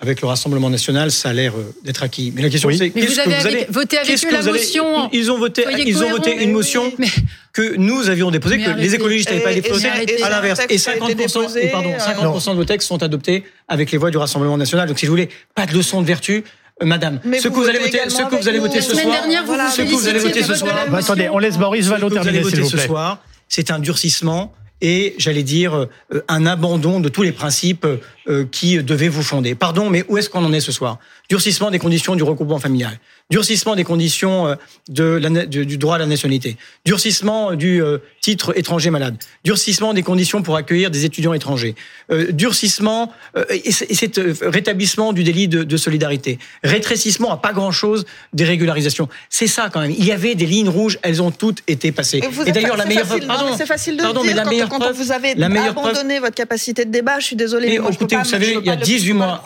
[0.00, 2.32] Avec le Rassemblement national, ça a l'air euh, d'être acquis.
[2.32, 2.78] Mais la question Oui.
[2.78, 5.10] c'est Mais qu'est-ce vous que avez vous allez voté avec eux la allez- motion?
[5.12, 7.08] Ils ont voté, ils ont voté une motion Mais-
[7.52, 9.88] que nous avions déposée, que les écologistes n'avaient pas déposée.
[10.22, 12.86] À l'inverse, et qui a été 50%, déposé, et pardon, euh, 50% de vos textes
[12.86, 14.86] sont adoptés avec les voix du Rassemblement national.
[14.86, 16.44] Donc si vous voulez, pas de leçon de vertu.
[16.80, 18.94] Euh, Madame, Mais ce que vous vous allez voter, ce que vous allez voter ce
[18.94, 20.76] soir, dernière, vous ce que vous allez voter ce soir.
[20.94, 22.86] attendez, on laisse Boris ce Vallot que vous allez terminer, s'il voter vous ce plaît.
[22.86, 23.18] soir,
[23.48, 27.86] c'est un durcissement et, j'allais dire, euh, un abandon de tous les principes
[28.28, 29.54] euh, qui devaient vous fonder.
[29.54, 30.98] Pardon, mais où est-ce qu'on en est ce soir?
[31.28, 32.98] Durcissement des conditions du regroupement familial,
[33.30, 34.54] durcissement des conditions euh,
[34.88, 36.56] de la, du, du droit à la nationalité,
[36.86, 41.74] durcissement du euh, titre étranger malade, durcissement des conditions pour accueillir des étudiants étrangers,
[42.10, 47.52] euh, durcissement euh, et et euh, rétablissement du délit de, de solidarité, rétrécissement à pas
[47.52, 49.08] grand-chose des régularisations.
[49.28, 49.90] C'est ça quand même.
[49.90, 52.22] Il y avait des lignes rouges, elles ont toutes été passées.
[52.46, 54.50] Et d'ailleurs, la meilleure facile, pardon, c'est facile de pardon, le mais dire la quand,
[54.50, 57.18] meilleure quand preuve- vous avez la meilleure preuve- abandonné votre capacité de débat.
[57.20, 59.24] Je suis peux écoutez, vous savez, il y a pas le- 18 je peux pas
[59.26, 59.42] mois-.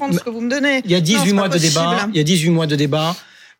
[0.84, 2.08] Il y a 18 Non, c'est mois de débat.
[2.12, 3.16] Il y a 18 mois de débat.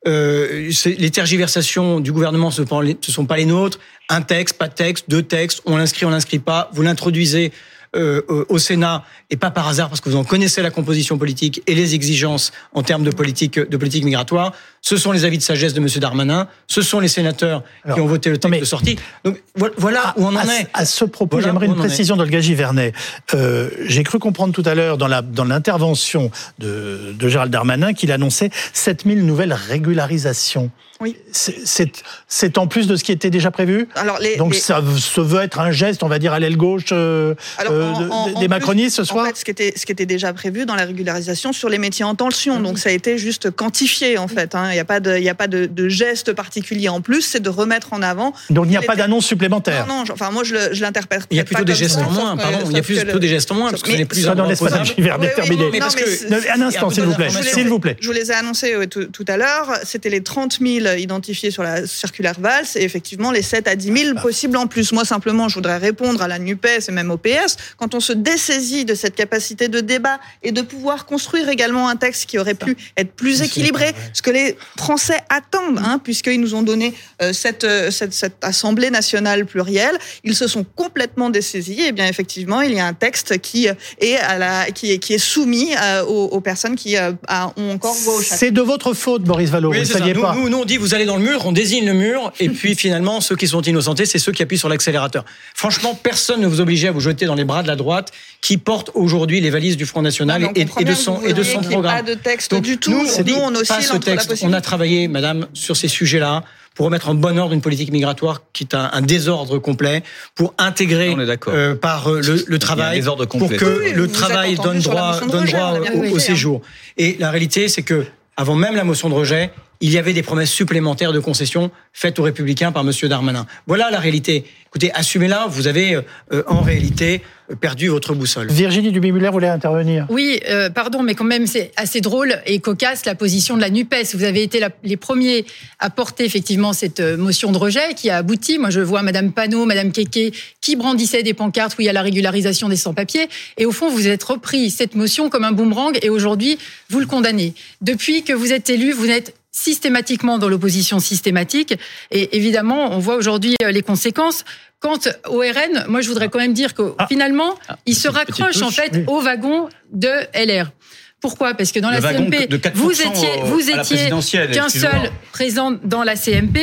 [0.06, 3.78] Euh, les tergiversations du gouvernement ce ne sont pas les nôtres.
[4.08, 6.70] Un texte, pas de texte, deux textes, on l'inscrit, on l'inscrit pas.
[6.72, 7.52] Vous l'introduisez
[7.94, 11.18] euh, au- au Sénat et pas par hasard parce que vous en connaissez la composition
[11.18, 14.52] politique et les exigences en termes de politique de politique migratoire.
[14.80, 15.86] Ce sont les avis de sagesse de M.
[16.00, 16.48] Darmanin.
[16.66, 17.62] Ce sont les sénateurs
[17.94, 18.96] qui ont voté le texte de sortie.
[19.24, 20.66] Donc vo- voilà où on en à, est.
[20.74, 22.92] À ce propos, Voilà j'aimerais une précision d'Olga Givernet.
[23.34, 27.92] Euh, J'ai cru comprendre tout à l'heure dans la dans l'intervention de, de Gérald Darmanin
[27.92, 30.70] qu'il annonçait 7000 nouvelles régularisations.
[31.00, 31.16] Oui.
[31.32, 33.88] C'est- en plus de ce qui était déjà prévu.
[33.96, 36.56] Alors, les- Donc les- ça se veut être un geste, on va dire à l'aile
[36.56, 39.24] gauche euh, Alors, euh, de- en- des plus, macronistes ce soir.
[39.24, 41.78] En fait, ce qui était, ce qui était déjà prévu dans la régularisation sur les
[41.78, 42.60] métiers en tension.
[42.60, 44.54] Donc, ça a été juste quantifié, en fait.
[44.54, 44.68] hein.
[44.70, 47.22] Il n'y a pas de, il y a pas de, de geste particulier en plus.
[47.22, 48.32] C'est de remettre en avant.
[48.50, 49.86] Donc il n'y a pas était- d'annonce supplémentaire.
[49.86, 51.22] Non, non, enfin, moi, je l'interprète.
[51.30, 52.58] Il y a plutôt des gestes en moins, pardon.
[52.70, 54.86] Il y a plutôt des gestes en moins parce que c'est plus dans l'espace opposable.
[54.96, 55.78] Givernet, Oui, oui, terminé.
[55.80, 57.28] non, mais c'est- Un instant, s'il vous plaît.
[57.30, 57.96] Je vous les ai- S'il vous plaît.
[58.00, 59.72] Je vous les ai annoncés euh, tout, tout à l'heure.
[59.84, 63.92] C'était les 30 000 identifiés sur la circulaire Valls et effectivement les 7 à 10
[63.96, 64.92] 000 possibles en plus.
[64.92, 67.56] Moi, simplement, je voudrais répondre à la NUPES et même au PS.
[67.76, 71.96] Quand on se dessaisit de cette capacité de débat et de pouvoir construire également un
[71.96, 76.54] texte qui aurait pu être plus équilibré, ce que les Français attendent, hein, puisqu'ils nous
[76.54, 81.80] ont donné euh, cette, euh, cette, cette Assemblée nationale plurielle, ils se sont complètement dessaisis.
[81.80, 84.98] Et bien, effectivement, il y a un texte qui euh, est, à la, qui est,
[84.98, 87.12] qui est soumis euh, aux, aux personnes qui euh,
[87.56, 88.38] ont encore voix au chapitre.
[88.38, 89.70] C'est de votre faute, Boris Vallot.
[89.70, 90.34] Oui, vous pas.
[90.34, 92.74] nous, nous, on dit vous allez dans le mur, on désigne le mur, et puis
[92.74, 95.24] finalement, ceux qui sont innocentés, c'est ceux qui appuient sur l'accélérateur.
[95.54, 98.10] Franchement, personne ne vous obligeait à vous jeter dans les bras de la droite
[98.40, 101.60] qui porte aujourd'hui les valises du Front National Non, et, de son, et de son
[101.60, 101.96] programme.
[101.96, 102.90] pas de texte Donc, du tout.
[102.90, 104.34] Nous, on, dit, Nous, on pas ce texte.
[104.42, 106.42] On a travaillé, madame, sur ces sujets-là
[106.74, 110.02] pour remettre en bon ordre une politique migratoire qui est un, un désordre complet,
[110.34, 111.52] pour intégrer On est d'accord.
[111.54, 115.42] euh, par euh, le, le travail, désordre pour que Oui, le travail donne droit, donne
[115.42, 116.18] rejet, droit bien au, hein.
[116.18, 116.62] séjour.
[116.96, 118.06] Et la réalité, c'est que
[118.38, 119.50] avant même la motion de rejet,
[119.82, 123.46] il y avait des promesses supplémentaires de concessions faites aux Républicains par Monsieur Darmanin.
[123.66, 124.44] Voilà la réalité.
[124.68, 125.46] Écoutez, assumez-la.
[125.50, 125.96] Vous avez
[126.32, 128.48] euh, en réalité euh, perdu votre boussole.
[128.50, 130.06] Virginie Duby-Muller voulait intervenir.
[130.10, 133.70] Oui, euh, pardon, mais quand même, c'est assez drôle et cocasse la position de la
[133.70, 134.14] NUPES.
[134.14, 135.44] Vous avez été la- les premiers
[135.78, 138.58] à porter effectivement cette euh, motion de rejet qui a abouti.
[138.58, 141.92] Moi, je vois Madame Panot, Madame Keke qui brandissaient des pancartes où il y a
[141.92, 143.28] la régularisation des sans-papiers.
[143.58, 146.58] Et au fond, vous êtes repris cette motion comme un boomerang et aujourd'hui,
[146.90, 147.54] vous le condamnez.
[147.80, 151.74] Depuis que vous êtes élu, vous êtes systématiquement dans l'opposition systématique.
[152.10, 154.44] Et évidemment, on voit aujourd'hui euh, les conséquences.
[154.80, 154.98] Quant
[155.28, 157.54] au RN, moi, je voudrais quand même dire que finalement,
[157.86, 159.04] il se raccroche en fait oui.
[159.06, 160.72] au wagon de LR.
[161.20, 161.54] Pourquoi?
[161.54, 164.10] Parce que dans Le la CMP, de 4% vous étiez, vous étiez
[164.52, 166.58] qu'un seul présent dans la CMP.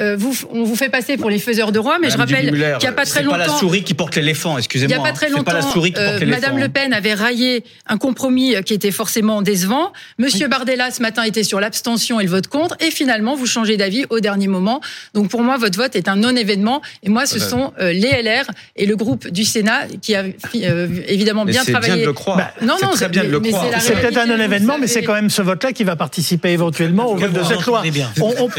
[0.00, 2.50] Euh, vous, on vous fait passer pour les faiseurs de roi, mais je Madame rappelle
[2.50, 3.38] qu'il n'y a pas très C'est pas longtemps.
[3.38, 4.96] la souris qui porte l'éléphant, Il excusez-moi.
[4.96, 6.26] n'y a pas très C'est longtemps, pas la souris qui porte euh.
[6.26, 9.92] Madame Le Pen avait raillé un compromis qui était forcément décevant.
[10.18, 12.76] Monsieur Bardella, ce matin, était sur l'abstention et le vote contre.
[12.80, 14.80] Et finalement, vous changez d'avis au dernier moment.
[15.14, 16.82] Donc, pour moi, votre vote est un non-événement.
[17.02, 18.44] Et moi, ce sont euh, les LR
[18.76, 20.24] et le groupe du Sénat qui a
[20.56, 21.94] euh, évidemment Mais bien c'est travaillé.
[21.94, 22.36] bien de le croire.
[22.36, 23.66] Bah, non, c'est non, très bien de le mais croire.
[23.78, 27.06] c'est C'est peut-être un non-événement, mais c'est quand même ce vote-là qui va participer éventuellement
[27.06, 27.82] au vote de cette loi.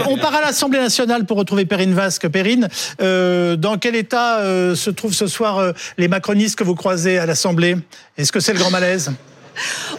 [0.07, 2.27] on part à l'Assemblée nationale pour retrouver Perrine Vasque.
[2.27, 2.69] Perrine,
[3.01, 7.19] euh, dans quel état euh, se trouvent ce soir euh, les macronistes que vous croisez
[7.19, 7.75] à l'Assemblée?
[8.17, 9.11] Est-ce que c'est le grand malaise?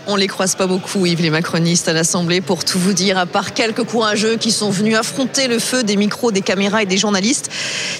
[0.07, 3.27] On les croise pas beaucoup, Yves, les macronistes à l'Assemblée, pour tout vous dire, à
[3.27, 6.97] part quelques courageux qui sont venus affronter le feu des micros, des caméras et des
[6.97, 7.51] journalistes.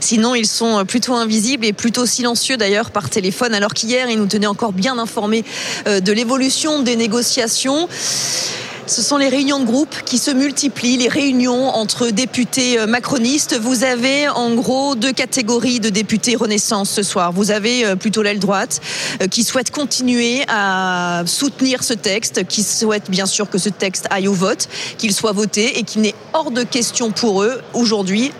[0.01, 4.29] Sinon, ils sont plutôt invisibles et plutôt silencieux d'ailleurs par téléphone, alors qu'hier, ils nous
[4.29, 5.45] tenaient encore bien informés
[5.87, 7.89] de l'évolution des négociations.
[8.89, 13.59] Ce sont les réunions de groupe qui se multiplient, les réunions entre députés euh, macronistes.
[13.61, 17.31] Vous avez en gros deux catégories de députés Renaissance ce soir.
[17.33, 18.81] Vous avez euh, plutôt l'aile droite
[19.21, 24.07] euh, qui souhaite continuer à soutenir ce texte, qui souhaite bien sûr que ce texte
[24.09, 28.33] aille au vote, qu'il soit voté et qu'il n'est hors de question pour eux aujourd'hui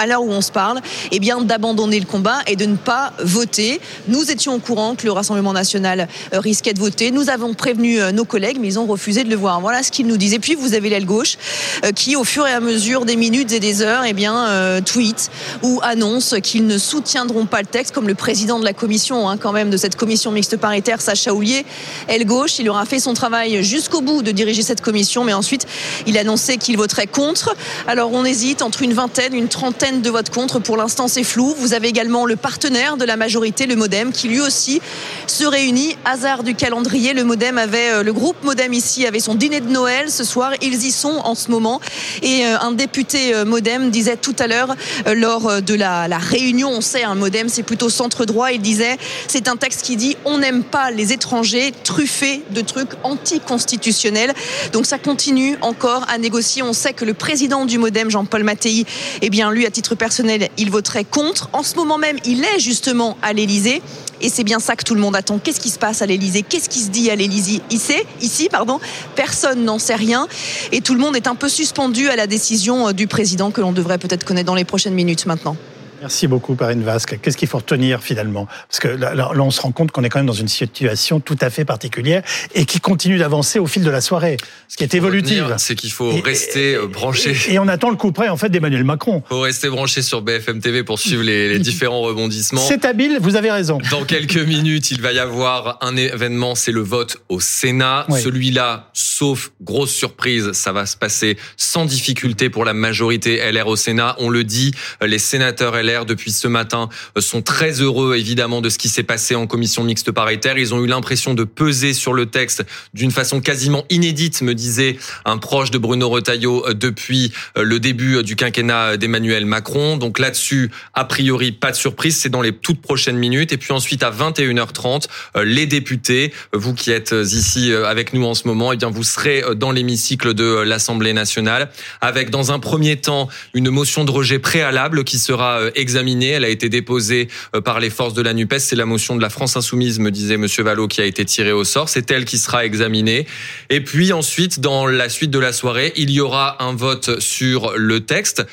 [0.00, 0.80] à l'heure où on se parle,
[1.12, 3.80] eh bien d'abandonner le combat et de ne pas voter.
[4.08, 7.10] Nous étions au courant que le Rassemblement national euh, risquait de voter.
[7.10, 9.60] Nous avons prévenu euh, nos collègues, mais ils ont refusé de le voir.
[9.60, 10.38] Voilà ce qu'ils nous disaient.
[10.38, 11.36] Puis vous avez l'aile gauche
[11.84, 15.30] euh, qui, au fur et à mesure des minutes et des heures, eh bien tweet
[15.62, 19.36] ou annonce qu'ils ne soutiendront pas le texte, comme le président de la commission, hein,
[19.36, 21.66] quand même, de cette commission mixte paritaire, Sacha Houlier,
[22.08, 22.58] aile gauche.
[22.58, 25.66] Il aura fait son travail jusqu'au bout de diriger cette commission, mais ensuite
[26.06, 27.54] il a annoncé qu'il voterait contre.
[27.86, 30.60] Alors on hésite entre une vingtaine, une trentaine de votes contre.
[30.60, 31.54] Pour l'instant, c'est flou.
[31.58, 34.80] Vous avez également le partenaire de la majorité, le MoDem, qui lui aussi
[35.26, 35.96] se réunit.
[36.04, 39.68] Hasard du calendrier, le MoDem avait, euh, le groupe MoDem ici avait son dîner de
[39.68, 40.52] Noël ce soir.
[40.62, 41.80] Ils y sont en ce moment.
[42.22, 44.76] Et euh, un député euh, MoDem disait tout à l'heure,
[45.14, 48.52] lors de la, la réunion, on sait, un MoDem, c'est plutôt centre droit.
[48.52, 52.90] Il disait, c'est un texte qui dit, on n'aime pas les étrangers truffés de trucs
[53.02, 54.32] anticonstitutionnels.
[54.72, 56.62] Donc ça continue encore à négocier.
[56.62, 58.84] On sait que le président du MoDem, Jean-Paul Mattei,
[59.22, 61.48] eh bien lui, à titre personnel, il voterait contre.
[61.54, 63.80] En ce moment même, il est justement à l'Élysée.
[64.20, 65.38] Et c'est bien ça que tout le monde attend.
[65.38, 66.42] Qu'est-ce qui se passe à l'Élysée?
[66.42, 67.62] Qu'est-ce qui se dit à l'Élysée?
[67.70, 68.78] Ici, ici, pardon,
[69.16, 70.28] personne n'en sait rien.
[70.70, 73.62] Et tout le monde est un peu suspendu à la décision euh, du président que
[73.62, 75.56] l'on devrait peut-être connaître dans les prochaines minutes maintenant.
[76.00, 77.18] Merci beaucoup, Parine Vasque.
[77.20, 78.46] Qu'est-ce qu'il faut retenir finalement?
[78.68, 81.36] Parce que là, on se rend compte qu'on est quand même dans une situation tout
[81.42, 82.22] à fait particulière
[82.54, 84.38] et qui continue d'avancer au fil de la soirée,
[84.68, 85.42] ce qui est évolutif.
[85.58, 87.36] C'est qu'il faut rester euh, branché.
[87.48, 89.22] Et, on attend le coup près en fait d'Emmanuel Macron.
[89.26, 92.62] Il faut rester branché sur BFM TV pour suivre les, les différents rebondissements.
[92.66, 93.78] C'est habile, vous avez raison.
[93.90, 98.06] Dans quelques minutes, il va y avoir un événement, c'est le vote au Sénat.
[98.08, 103.76] Celui-là, sauf grosse surprise, ça va se passer sans difficulté pour la majorité LR au
[103.76, 104.16] Sénat.
[104.18, 104.72] On le dit,
[105.02, 109.02] les sénateurs LR depuis ce matin euh, sont très heureux évidemment de ce qui s'est
[109.02, 110.58] passé en commission mixte paritaire.
[110.58, 112.64] Ils ont eu l'impression de peser sur le texte
[112.94, 117.80] d'une façon quasiment inédite, me disait un proche de Bruno Retailleau euh, depuis euh, le
[117.80, 119.96] début du quinquennat d'Emmanuel Macron.
[119.96, 123.52] Donc là-dessus, a priori, pas de surprise, c'est dans les toutes prochaines minutes.
[123.52, 125.06] Et puis ensuite, à 21h30,
[125.42, 129.42] les députés, vous qui êtes ici avec nous en ce moment, eh bien vous serez
[129.56, 131.70] dans l'hémicycle de l'Assemblée nationale
[132.00, 136.28] avec dans un premier temps une motion de rejet préalable qui sera examinée.
[136.28, 138.58] Elle a été déposée euh, par les forces de la NUPES.
[138.58, 141.52] C'est la motion de la France Insoumise, me disait Monsieur Vallot, qui a été tirée
[141.52, 141.88] au sort.
[141.88, 143.26] C'est elle qui sera examinée.
[143.68, 147.72] Et puis ensuite, dans la suite de la soirée, il y aura un vote sur
[147.76, 148.46] le texte,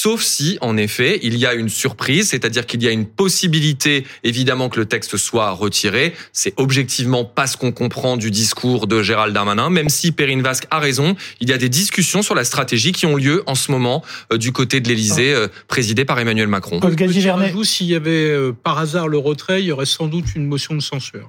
[0.00, 4.06] sauf si, en effet, il y a une surprise, c'est-à-dire qu'il y a une possibilité,
[4.22, 6.14] évidemment, que le texte soit retiré.
[6.32, 10.68] C'est objectivement pas ce qu'on comprend du discours de Gérald Darmanin, même si Perrine Vasque
[10.70, 11.16] a raison.
[11.40, 14.38] Il y a des discussions sur la stratégie qui ont lieu en ce moment euh,
[14.38, 16.78] du côté de l'Élysée, euh, présidée par Emmanuel Macron.
[17.52, 20.46] Vous, s'il y avait euh, par hasard le retrait, il y aurait sans doute une
[20.46, 21.28] motion de censure.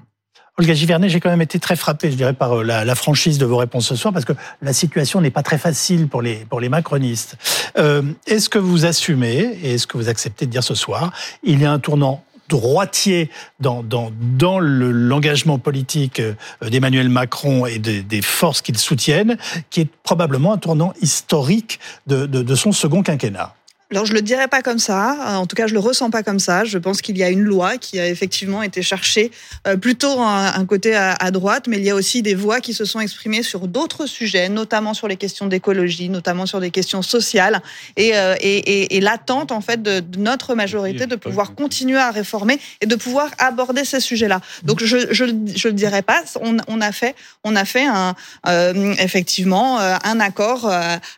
[0.59, 3.45] Olga Givernet, j'ai quand même été très frappé, je dirais, par euh, la, franchise de
[3.45, 6.59] vos réponses ce soir, parce que la situation n'est pas très facile pour les, pour
[6.59, 7.37] les macronistes.
[7.77, 11.61] Euh, est-ce que vous assumez, et est-ce que vous acceptez de dire ce soir, il
[11.61, 13.29] y a un tournant droitier
[13.61, 16.21] dans, dans, dans l'engagement politique
[16.61, 19.37] d'Emmanuel Macron et des forces qu'il soutiennent,
[19.69, 23.53] qui est probablement un tournant historique de, de, de son second quinquennat?
[23.91, 26.37] Alors je le dirais pas comme ça, en tout cas je le ressens pas comme
[26.37, 26.63] ça.
[26.63, 29.31] Je pense qu'il y a une loi qui a effectivement été cherchée
[29.65, 32.85] euh, plutôt un, côté à, droite, mais il y a aussi des voix qui se
[32.85, 37.63] sont exprimées sur d'autres sujets, notamment sur les questions d'écologie, notamment sur des questions sociales,
[37.97, 42.59] et, euh, et, et, l'attente en fait de, notre majorité de pouvoir continuer à réformer
[42.81, 44.39] et de pouvoir aborder ces sujets-là.
[44.61, 45.25] Donc je je
[45.55, 46.23] je le dirais pas.
[46.41, 48.13] On, on a fait on a fait un
[48.47, 50.71] euh, effectivement un accord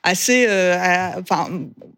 [0.03, 0.47] assez
[1.19, 1.49] enfin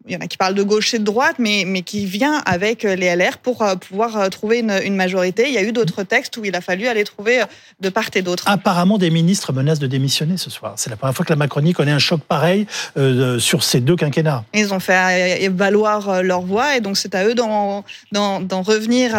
[0.06, 2.42] il y en a qui parlent de gauche et de droite, mais, mais qui vient
[2.46, 5.44] avec euh, les LR pour euh, pouvoir euh, trouver une, une majorité.
[5.48, 7.42] Il y a eu d'autres textes où il a fallu aller trouver
[7.80, 8.44] de part et d'autre.
[8.46, 10.74] Apparemment, des ministres menacent de démissionner ce soir.
[10.76, 13.96] C'est la première fois que la Macronie connaît un choc pareil euh, sur ces deux
[13.96, 14.44] quinquennats.
[14.54, 19.12] Ils ont fait valoir leur voix et donc c'est à eux d'en, revenir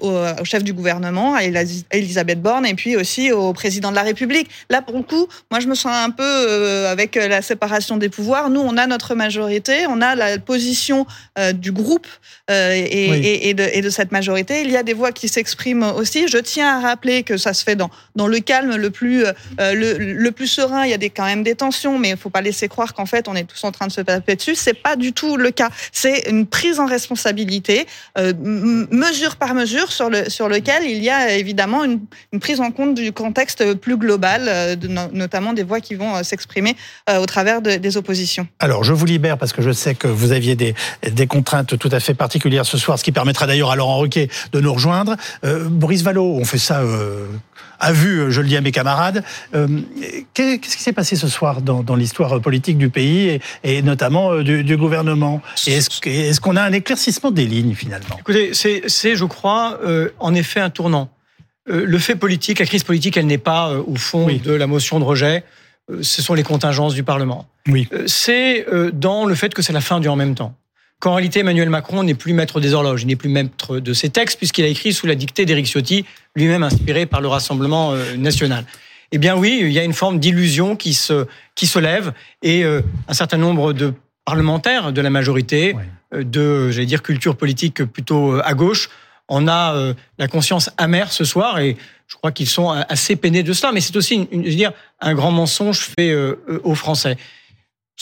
[0.00, 1.42] au, au, chef du gouvernement, à
[1.90, 4.48] Elisabeth Borne, et puis aussi au président de la République.
[4.70, 8.50] Là, pour le coup, moi, je me sens un peu avec la séparation des pouvoirs.
[8.50, 10.91] Nous, on a notre majorité, on a la position
[11.38, 12.06] euh, du groupe
[12.50, 14.62] euh, et, et, de, et, de, cette majorité.
[14.62, 16.28] Il y a des voix qui s'expriment aussi.
[16.28, 19.32] Je tiens à rappeler que ça se fait dans, dans le calme le plus, euh,
[19.58, 20.84] le, le, plus serein.
[20.84, 22.94] Il y a des, quand même des tensions, mais il ne faut pas laisser croire
[22.94, 24.54] qu'en fait on est tous en train de se taper dessus.
[24.54, 25.70] C'est pas du tout le cas.
[25.92, 27.86] C'est une prise en responsabilité,
[28.16, 32.00] mesure par mesure, sur, le, sur lequel il y a évidemment une,
[32.32, 36.76] une prise en compte du contexte plus global, de, notamment des voix qui vont s'exprimer
[37.10, 38.46] au travers de, des oppositions.
[38.58, 40.74] Alors je vous libère parce que je sais que vous aviez des,
[41.10, 44.28] des contraintes tout à fait particulières ce soir, ce qui permettra d'ailleurs à Laurent Roquet
[44.52, 45.16] de nous rejoindre.
[45.44, 47.26] Euh, Boris Vallot, on fait ça euh,
[47.80, 49.24] à vue, je le dis à mes camarades.
[49.54, 49.66] Euh,
[50.34, 54.32] Qu'est-ce qui s'est passé ce soir dans, dans l'histoire politique du pays et, et notamment
[54.32, 55.42] euh, du, du gouvernement?
[55.66, 58.16] Est-ce est qu'on a un éclaircissement des lignes finalement?
[58.20, 59.78] Écoutez, c'est, je crois,
[60.18, 61.08] en effet un tournant.
[61.66, 64.38] Le fait politique, la crise politique, elle n'est pas au fond Oui.
[64.38, 65.44] de la motion de rejet.
[66.00, 67.46] Ce sont les contingences du Parlement.
[67.68, 67.88] Oui.
[68.06, 70.54] C'est dans le fait que c'est la fin du en même temps.
[71.02, 74.08] Qu'en réalité, Emmanuel Macron n'est plus maître des horloges, il n'est plus maître de ses
[74.08, 76.04] textes, puisqu'il a écrit sous la dictée d'Éric Ciotti,
[76.36, 78.64] lui-même inspiré par le Rassemblement euh, national.
[79.10, 81.26] Eh bien oui, il y a une forme d'illusion qui se,
[81.56, 82.12] qui se lève,
[82.44, 83.94] et euh, un certain nombre de
[84.24, 85.74] parlementaires de la majorité,
[86.14, 88.88] euh, de, j'allais dire, culture politique plutôt à gauche,
[89.28, 91.76] on a euh, la conscience amère ce soir, et
[92.06, 93.72] je crois qu'ils sont assez peinés de cela.
[93.72, 97.16] Mais c'est aussi, une, une- je veux dire, un grand mensonge fait euh, aux Français.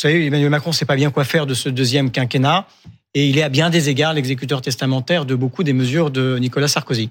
[0.00, 2.66] Vous savez, Emmanuel Macron ne sait pas bien quoi faire de ce deuxième quinquennat,
[3.12, 6.68] et il est à bien des égards l'exécuteur testamentaire de beaucoup des mesures de Nicolas
[6.68, 6.98] Sarkozy.